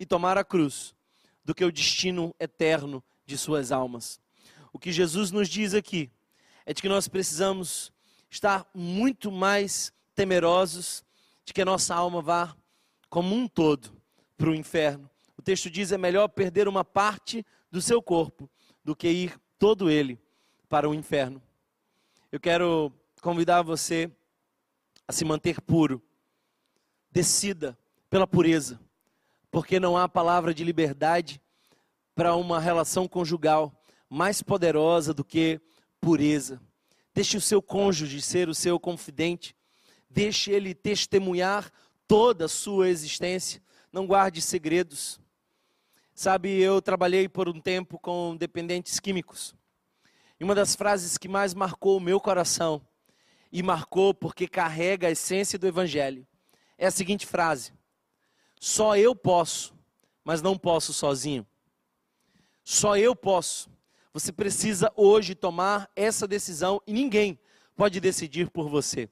e 0.00 0.06
tomar 0.06 0.38
a 0.38 0.42
cruz 0.42 0.94
do 1.44 1.54
que 1.54 1.64
o 1.64 1.72
destino 1.72 2.34
eterno 2.40 3.02
de 3.26 3.36
suas 3.36 3.70
almas. 3.70 4.20
O 4.72 4.78
que 4.78 4.90
Jesus 4.90 5.30
nos 5.30 5.48
diz 5.48 5.74
aqui 5.74 6.10
é 6.66 6.72
de 6.72 6.80
que 6.80 6.88
nós 6.88 7.06
precisamos 7.06 7.92
estar 8.30 8.68
muito 8.74 9.30
mais 9.30 9.92
temerosos 10.14 11.04
de 11.44 11.52
que 11.52 11.62
a 11.62 11.64
nossa 11.64 11.94
alma 11.94 12.22
vá 12.22 12.56
como 13.08 13.34
um 13.34 13.46
todo 13.46 13.92
para 14.36 14.48
o 14.48 14.54
inferno. 14.54 15.08
O 15.36 15.42
texto 15.42 15.70
diz: 15.70 15.92
é 15.92 15.98
melhor 15.98 16.28
perder 16.28 16.66
uma 16.66 16.84
parte 16.84 17.44
do 17.70 17.80
seu 17.80 18.02
corpo 18.02 18.50
do 18.82 18.96
que 18.96 19.08
ir 19.08 19.40
todo 19.58 19.90
ele 19.90 20.18
para 20.68 20.88
o 20.88 20.94
inferno. 20.94 21.42
Eu 22.32 22.40
quero 22.40 22.92
convidar 23.20 23.62
você 23.62 24.10
a 25.06 25.12
se 25.12 25.24
manter 25.24 25.60
puro. 25.60 26.02
Decida 27.10 27.78
pela 28.10 28.26
pureza, 28.26 28.80
porque 29.54 29.78
não 29.78 29.96
há 29.96 30.08
palavra 30.08 30.52
de 30.52 30.64
liberdade 30.64 31.40
para 32.12 32.34
uma 32.34 32.58
relação 32.58 33.06
conjugal 33.06 33.72
mais 34.10 34.42
poderosa 34.42 35.14
do 35.14 35.22
que 35.22 35.60
pureza. 36.00 36.60
Deixe 37.14 37.36
o 37.36 37.40
seu 37.40 37.62
cônjuge 37.62 38.20
ser 38.20 38.48
o 38.48 38.54
seu 38.54 38.80
confidente, 38.80 39.54
deixe 40.10 40.50
ele 40.50 40.74
testemunhar 40.74 41.70
toda 42.08 42.46
a 42.46 42.48
sua 42.48 42.88
existência, 42.88 43.62
não 43.92 44.08
guarde 44.08 44.42
segredos. 44.42 45.20
Sabe, 46.12 46.60
eu 46.60 46.82
trabalhei 46.82 47.28
por 47.28 47.48
um 47.48 47.60
tempo 47.60 47.96
com 48.00 48.36
dependentes 48.36 48.98
químicos. 48.98 49.54
E 50.40 50.42
uma 50.42 50.56
das 50.56 50.74
frases 50.74 51.16
que 51.16 51.28
mais 51.28 51.54
marcou 51.54 51.98
o 51.98 52.00
meu 52.00 52.18
coração, 52.18 52.84
e 53.52 53.62
marcou 53.62 54.12
porque 54.12 54.48
carrega 54.48 55.06
a 55.06 55.12
essência 55.12 55.56
do 55.56 55.68
Evangelho, 55.68 56.26
é 56.76 56.88
a 56.88 56.90
seguinte 56.90 57.24
frase: 57.24 57.72
Só 58.66 58.96
eu 58.96 59.14
posso, 59.14 59.74
mas 60.24 60.40
não 60.40 60.56
posso 60.56 60.94
sozinho. 60.94 61.46
Só 62.64 62.96
eu 62.96 63.14
posso. 63.14 63.70
Você 64.14 64.32
precisa 64.32 64.90
hoje 64.96 65.34
tomar 65.34 65.90
essa 65.94 66.26
decisão 66.26 66.80
e 66.86 66.92
ninguém 66.94 67.38
pode 67.76 68.00
decidir 68.00 68.48
por 68.48 68.70
você. 68.70 69.06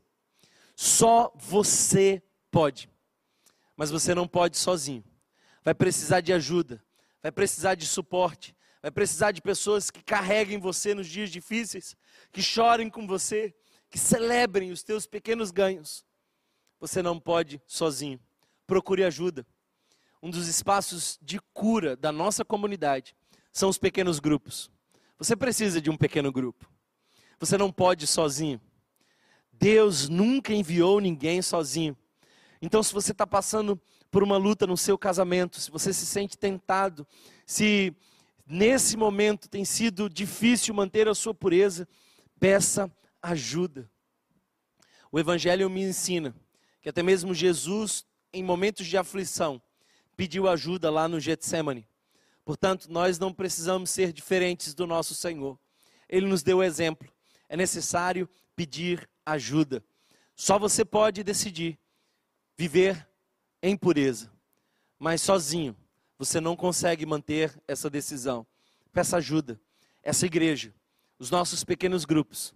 Só 0.74 1.30
você 1.36 2.22
pode. 2.50 2.88
Mas 3.76 3.90
você 3.90 4.14
não 4.14 4.26
pode 4.26 4.56
sozinho. 4.56 5.04
Vai 5.62 5.74
precisar 5.74 6.22
de 6.22 6.32
ajuda, 6.32 6.82
vai 7.22 7.30
precisar 7.30 7.74
de 7.74 7.86
suporte, 7.86 8.56
Vai 8.80 8.90
precisar 8.90 9.32
de 9.32 9.42
pessoas 9.42 9.90
que 9.90 10.02
carreguem 10.02 10.58
você 10.58 10.92
nos 10.94 11.06
dias 11.06 11.30
difíceis, 11.30 11.94
que 12.32 12.42
chorem 12.42 12.88
com 12.90 13.06
você, 13.06 13.54
que 13.90 13.98
celebrem 13.98 14.72
os 14.72 14.82
teus 14.82 15.06
pequenos 15.06 15.50
ganhos. 15.52 16.04
Você 16.80 17.00
não 17.00 17.20
pode 17.20 17.62
sozinho. 17.64 18.18
Procure 18.66 19.04
ajuda. 19.04 19.46
Um 20.22 20.30
dos 20.30 20.48
espaços 20.48 21.18
de 21.20 21.40
cura 21.52 21.96
da 21.96 22.12
nossa 22.12 22.44
comunidade 22.44 23.14
são 23.52 23.68
os 23.68 23.78
pequenos 23.78 24.20
grupos. 24.20 24.70
Você 25.18 25.36
precisa 25.36 25.80
de 25.80 25.90
um 25.90 25.96
pequeno 25.96 26.32
grupo. 26.32 26.70
Você 27.38 27.58
não 27.58 27.72
pode 27.72 28.06
sozinho. 28.06 28.60
Deus 29.52 30.08
nunca 30.08 30.52
enviou 30.52 31.00
ninguém 31.00 31.42
sozinho. 31.42 31.96
Então, 32.60 32.82
se 32.82 32.92
você 32.92 33.12
está 33.12 33.26
passando 33.26 33.80
por 34.10 34.22
uma 34.22 34.36
luta 34.36 34.66
no 34.66 34.76
seu 34.76 34.96
casamento, 34.96 35.60
se 35.60 35.70
você 35.70 35.92
se 35.92 36.06
sente 36.06 36.38
tentado, 36.38 37.06
se 37.46 37.94
nesse 38.46 38.96
momento 38.96 39.48
tem 39.48 39.64
sido 39.64 40.08
difícil 40.08 40.74
manter 40.74 41.08
a 41.08 41.14
sua 41.14 41.34
pureza, 41.34 41.88
peça 42.38 42.90
ajuda. 43.20 43.90
O 45.10 45.18
Evangelho 45.18 45.68
me 45.68 45.82
ensina 45.82 46.34
que 46.80 46.88
até 46.88 47.02
mesmo 47.02 47.34
Jesus, 47.34 48.04
em 48.32 48.42
momentos 48.42 48.86
de 48.86 48.96
aflição, 48.96 49.60
pediu 50.16 50.48
ajuda 50.48 50.90
lá 50.90 51.08
no 51.08 51.20
Getsemane. 51.20 51.86
Portanto, 52.44 52.90
nós 52.90 53.18
não 53.18 53.32
precisamos 53.32 53.90
ser 53.90 54.12
diferentes 54.12 54.74
do 54.74 54.86
nosso 54.86 55.14
Senhor. 55.14 55.58
Ele 56.08 56.26
nos 56.26 56.42
deu 56.42 56.62
exemplo. 56.62 57.08
É 57.48 57.56
necessário 57.56 58.28
pedir 58.56 59.08
ajuda. 59.24 59.84
Só 60.34 60.58
você 60.58 60.84
pode 60.84 61.22
decidir 61.22 61.78
viver 62.56 63.08
em 63.62 63.76
pureza. 63.76 64.30
Mas 64.98 65.22
sozinho, 65.22 65.76
você 66.18 66.40
não 66.40 66.56
consegue 66.56 67.06
manter 67.06 67.56
essa 67.66 67.88
decisão. 67.88 68.46
Peça 68.92 69.16
ajuda. 69.16 69.60
Essa 70.02 70.26
igreja, 70.26 70.74
os 71.18 71.30
nossos 71.30 71.62
pequenos 71.62 72.04
grupos, 72.04 72.54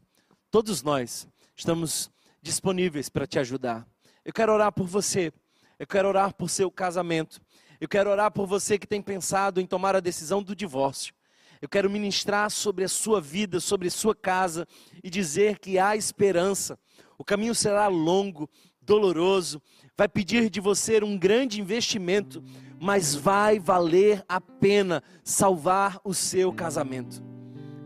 todos 0.50 0.82
nós 0.82 1.28
estamos 1.54 2.10
disponíveis 2.42 3.08
para 3.08 3.26
te 3.26 3.38
ajudar. 3.38 3.86
Eu 4.24 4.32
quero 4.32 4.52
orar 4.52 4.72
por 4.72 4.86
você. 4.86 5.32
Eu 5.78 5.86
quero 5.86 6.08
orar 6.08 6.34
por 6.34 6.48
seu 6.48 6.70
casamento. 6.70 7.40
Eu 7.80 7.88
quero 7.88 8.10
orar 8.10 8.30
por 8.30 8.46
você 8.46 8.78
que 8.78 8.86
tem 8.86 9.02
pensado 9.02 9.60
em 9.60 9.66
tomar 9.66 9.94
a 9.94 10.00
decisão 10.00 10.42
do 10.42 10.56
divórcio. 10.56 11.14
Eu 11.60 11.68
quero 11.68 11.90
ministrar 11.90 12.50
sobre 12.50 12.84
a 12.84 12.88
sua 12.88 13.20
vida, 13.20 13.60
sobre 13.60 13.88
a 13.88 13.90
sua 13.90 14.14
casa 14.14 14.66
e 15.02 15.10
dizer 15.10 15.58
que 15.58 15.78
há 15.78 15.96
esperança. 15.96 16.78
O 17.18 17.24
caminho 17.24 17.54
será 17.54 17.88
longo, 17.88 18.48
doloroso, 18.80 19.60
vai 19.96 20.08
pedir 20.08 20.48
de 20.48 20.60
você 20.60 21.02
um 21.02 21.18
grande 21.18 21.60
investimento, 21.60 22.42
mas 22.80 23.14
vai 23.14 23.58
valer 23.58 24.24
a 24.28 24.40
pena 24.40 25.02
salvar 25.24 26.00
o 26.04 26.14
seu 26.14 26.52
casamento. 26.52 27.22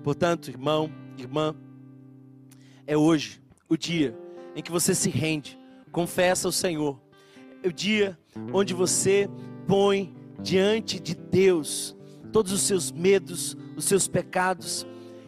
Portanto, 0.02 0.50
irmão, 0.50 0.92
irmã, 1.16 1.54
é 2.86 2.96
hoje 2.96 3.40
o 3.68 3.76
dia 3.76 4.16
em 4.54 4.62
que 4.62 4.70
você 4.70 4.94
se 4.94 5.10
rende, 5.10 5.58
confessa 5.92 6.48
ao 6.48 6.52
Senhor. 6.52 7.00
É 7.62 7.68
o 7.68 7.72
dia 7.72 8.18
onde 8.52 8.72
você 8.72 9.28
põe 9.66 10.14
diante 10.42 10.98
de 10.98 11.14
Deus 11.14 11.94
todos 12.32 12.52
os 12.52 12.62
seus 12.62 12.90
medos, 12.90 13.56
os 13.76 13.84
seus 13.84 14.08
pecados. 14.08 14.86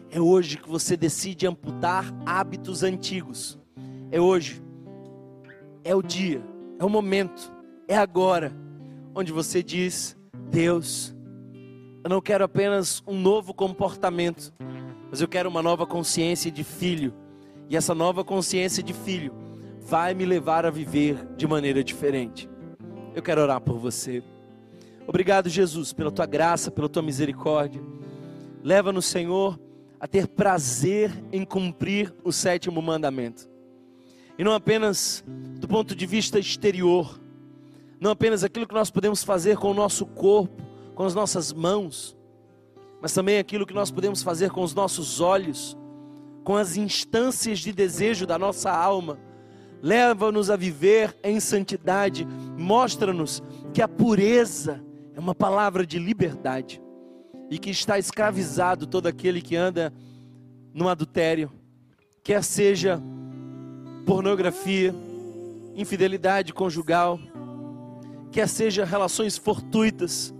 É 0.09 0.19
hoje 0.19 0.57
que 0.57 0.67
você 0.67 0.97
decide 0.97 1.45
amputar 1.45 2.11
hábitos 2.25 2.81
antigos. 2.81 3.59
É 4.11 4.19
hoje. 4.19 4.63
É 5.83 5.93
o 5.93 6.01
dia, 6.01 6.41
é 6.79 6.85
o 6.85 6.89
momento, 6.89 7.51
é 7.89 7.97
agora 7.97 8.55
onde 9.13 9.33
você 9.33 9.61
diz: 9.61 10.17
Deus, 10.49 11.13
eu 12.03 12.09
não 12.09 12.21
quero 12.21 12.45
apenas 12.45 13.03
um 13.05 13.19
novo 13.19 13.53
comportamento, 13.53 14.53
mas 15.09 15.19
eu 15.19 15.27
quero 15.27 15.49
uma 15.49 15.61
nova 15.61 15.85
consciência 15.85 16.49
de 16.49 16.63
filho. 16.63 17.13
E 17.69 17.75
essa 17.75 17.93
nova 17.93 18.23
consciência 18.23 18.81
de 18.81 18.93
filho 18.93 19.42
vai 19.85 20.13
me 20.13 20.25
levar 20.25 20.65
a 20.65 20.71
viver 20.71 21.27
de 21.35 21.45
maneira 21.45 21.83
diferente. 21.83 22.49
Eu 23.13 23.21
quero 23.21 23.41
orar 23.41 23.59
por 23.61 23.77
você. 23.77 24.23
Obrigado, 25.05 25.49
Jesus, 25.49 25.91
pela 25.91 26.11
tua 26.11 26.25
graça, 26.25 26.71
pela 26.71 26.87
tua 26.87 27.03
misericórdia. 27.03 27.81
Leva-nos, 28.63 29.05
Senhor, 29.05 29.59
a 29.99 30.07
ter 30.07 30.27
prazer 30.27 31.11
em 31.31 31.43
cumprir 31.43 32.13
o 32.23 32.31
sétimo 32.31 32.81
mandamento. 32.81 33.49
E 34.37 34.43
não 34.43 34.53
apenas 34.53 35.23
do 35.59 35.67
ponto 35.67 35.93
de 35.95 36.05
vista 36.05 36.39
exterior, 36.39 37.19
não 37.99 38.11
apenas 38.11 38.43
aquilo 38.43 38.67
que 38.67 38.73
nós 38.73 38.89
podemos 38.89 39.23
fazer 39.23 39.57
com 39.57 39.71
o 39.71 39.73
nosso 39.73 40.05
corpo, 40.05 40.61
com 40.95 41.03
as 41.03 41.13
nossas 41.13 41.51
mãos, 41.51 42.17
mas 43.01 43.13
também 43.13 43.37
aquilo 43.37 43.65
que 43.65 43.73
nós 43.73 43.91
podemos 43.91 44.23
fazer 44.23 44.49
com 44.49 44.61
os 44.63 44.73
nossos 44.73 45.19
olhos, 45.19 45.77
com 46.43 46.55
as 46.55 46.77
instâncias 46.77 47.59
de 47.59 47.73
desejo 47.73 48.25
da 48.25 48.39
nossa 48.39 48.71
alma. 48.71 49.19
Leva-nos 49.83 50.49
a 50.49 50.55
viver 50.55 51.13
em 51.21 51.41
santidade, 51.41 52.25
mostra-nos 52.57 53.43
que 53.73 53.81
a 53.81 53.87
pureza 53.87 54.81
é 55.13 55.19
uma 55.19 55.35
palavra 55.35 55.85
de 55.85 55.99
liberdade 55.99 56.81
e 57.49 57.59
que 57.59 57.69
está 57.69 57.99
escravizado 57.99 58.87
todo 58.87 59.07
aquele 59.07 59.41
que 59.41 59.57
anda 59.57 59.93
no 60.73 60.87
adultério, 60.87 61.51
quer 62.23 62.41
seja 62.45 62.97
pornografia, 64.05 64.95
infidelidade 65.75 66.53
conjugal, 66.53 67.19
quer 68.31 68.47
seja 68.47 68.85
relações 68.85 69.35
fortuitas, 69.37 70.33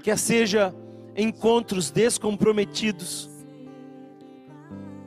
quer 0.00 0.16
seja 0.16 0.72
encontros 1.16 1.90
descomprometidos. 1.90 3.28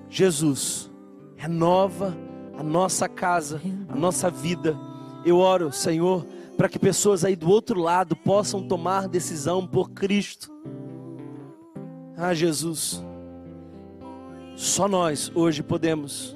Jesus 0.09 0.91
renova 1.37 2.26
a 2.57 2.63
nossa 2.63 3.07
casa, 3.07 3.61
a 3.87 3.95
nossa 3.95 4.29
vida. 4.29 4.77
Eu 5.23 5.37
oro, 5.37 5.71
Senhor, 5.71 6.25
para 6.57 6.67
que 6.67 6.79
pessoas 6.79 7.23
aí 7.23 7.35
do 7.35 7.49
outro 7.49 7.79
lado 7.79 8.15
possam 8.15 8.67
tomar 8.67 9.07
decisão 9.07 9.65
por 9.67 9.91
Cristo. 9.91 10.51
Ah, 12.17 12.33
Jesus, 12.33 13.03
só 14.55 14.87
nós 14.87 15.31
hoje 15.35 15.61
podemos, 15.61 16.35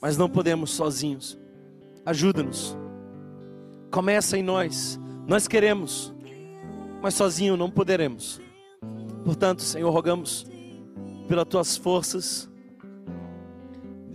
mas 0.00 0.16
não 0.16 0.30
podemos 0.30 0.70
sozinhos. 0.70 1.36
Ajuda-nos. 2.06 2.76
Começa 3.90 4.38
em 4.38 4.42
nós. 4.42 5.00
Nós 5.26 5.48
queremos, 5.48 6.14
mas 7.02 7.14
sozinho 7.14 7.56
não 7.56 7.70
poderemos. 7.70 8.40
Portanto, 9.24 9.62
Senhor, 9.62 9.90
rogamos 9.90 10.46
pelas 11.26 11.46
tuas 11.46 11.76
forças 11.76 12.48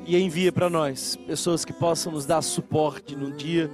e 0.05 0.17
envia 0.17 0.51
para 0.51 0.69
nós 0.69 1.15
pessoas 1.15 1.63
que 1.63 1.73
possam 1.73 2.11
nos 2.11 2.25
dar 2.25 2.41
suporte 2.41 3.15
no 3.15 3.31
dia 3.31 3.69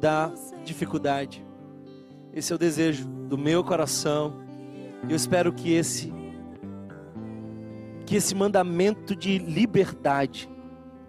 da 0.00 0.32
dificuldade. 0.64 1.44
Esse 2.34 2.52
é 2.52 2.56
o 2.56 2.58
desejo 2.58 3.06
do 3.06 3.38
meu 3.38 3.62
coração. 3.62 4.34
Eu 5.08 5.16
espero 5.16 5.52
que 5.52 5.72
esse 5.72 6.12
que 8.04 8.16
esse 8.16 8.34
mandamento 8.34 9.16
de 9.16 9.38
liberdade 9.38 10.50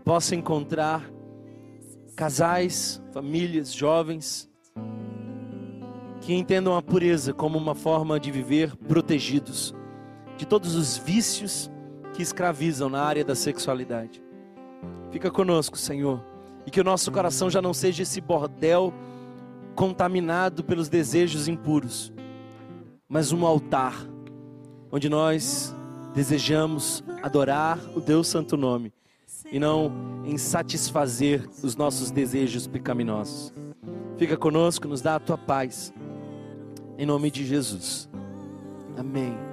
possa 0.06 0.36
encontrar 0.36 1.04
casais, 2.16 3.02
famílias, 3.12 3.74
jovens 3.74 4.50
que 6.22 6.34
entendam 6.34 6.78
a 6.78 6.82
pureza 6.82 7.34
como 7.34 7.58
uma 7.58 7.76
forma 7.76 8.18
de 8.20 8.32
viver 8.32 8.76
protegidos 8.78 9.76
de 10.38 10.46
todos 10.46 10.76
os 10.76 10.98
vícios 10.98 11.70
que 12.14 12.22
escravizam 12.22 12.90
na 12.90 13.02
área 13.02 13.26
da 13.26 13.36
sexualidade. 13.36 14.23
Fica 15.12 15.30
conosco, 15.30 15.78
Senhor 15.78 16.34
e 16.66 16.72
que 16.72 16.82
o 16.82 16.84
nosso 16.84 17.12
coração 17.12 17.50
já 17.50 17.62
não 17.62 17.74
seja 17.74 18.04
esse 18.04 18.22
bordel 18.22 18.94
contaminado 19.76 20.64
pelos 20.64 20.88
desejos 20.88 21.48
impuros, 21.48 22.14
mas 23.08 23.32
um 23.32 23.46
altar 23.46 23.96
onde 24.92 25.10
nós 25.10 25.76
desejamos 26.14 27.04
adorar 27.22 27.80
o 27.96 28.00
Deus 28.00 28.28
Santo 28.28 28.56
Nome 28.56 28.94
e 29.52 29.60
não 29.60 29.92
em 30.26 30.38
satisfazer 30.38 31.50
os 31.64 31.76
nossos 31.76 32.12
desejos 32.12 32.68
pecaminosos. 32.68 33.52
Fica 34.18 34.38
conosco, 34.38 34.88
nos 34.88 35.02
dá 35.02 35.16
a 35.16 35.20
tua 35.20 35.38
paz. 35.38 35.92
Em 36.98 37.06
nome 37.06 37.32
de 37.32 37.44
Jesus. 37.44 38.08
Amém. 38.96 39.53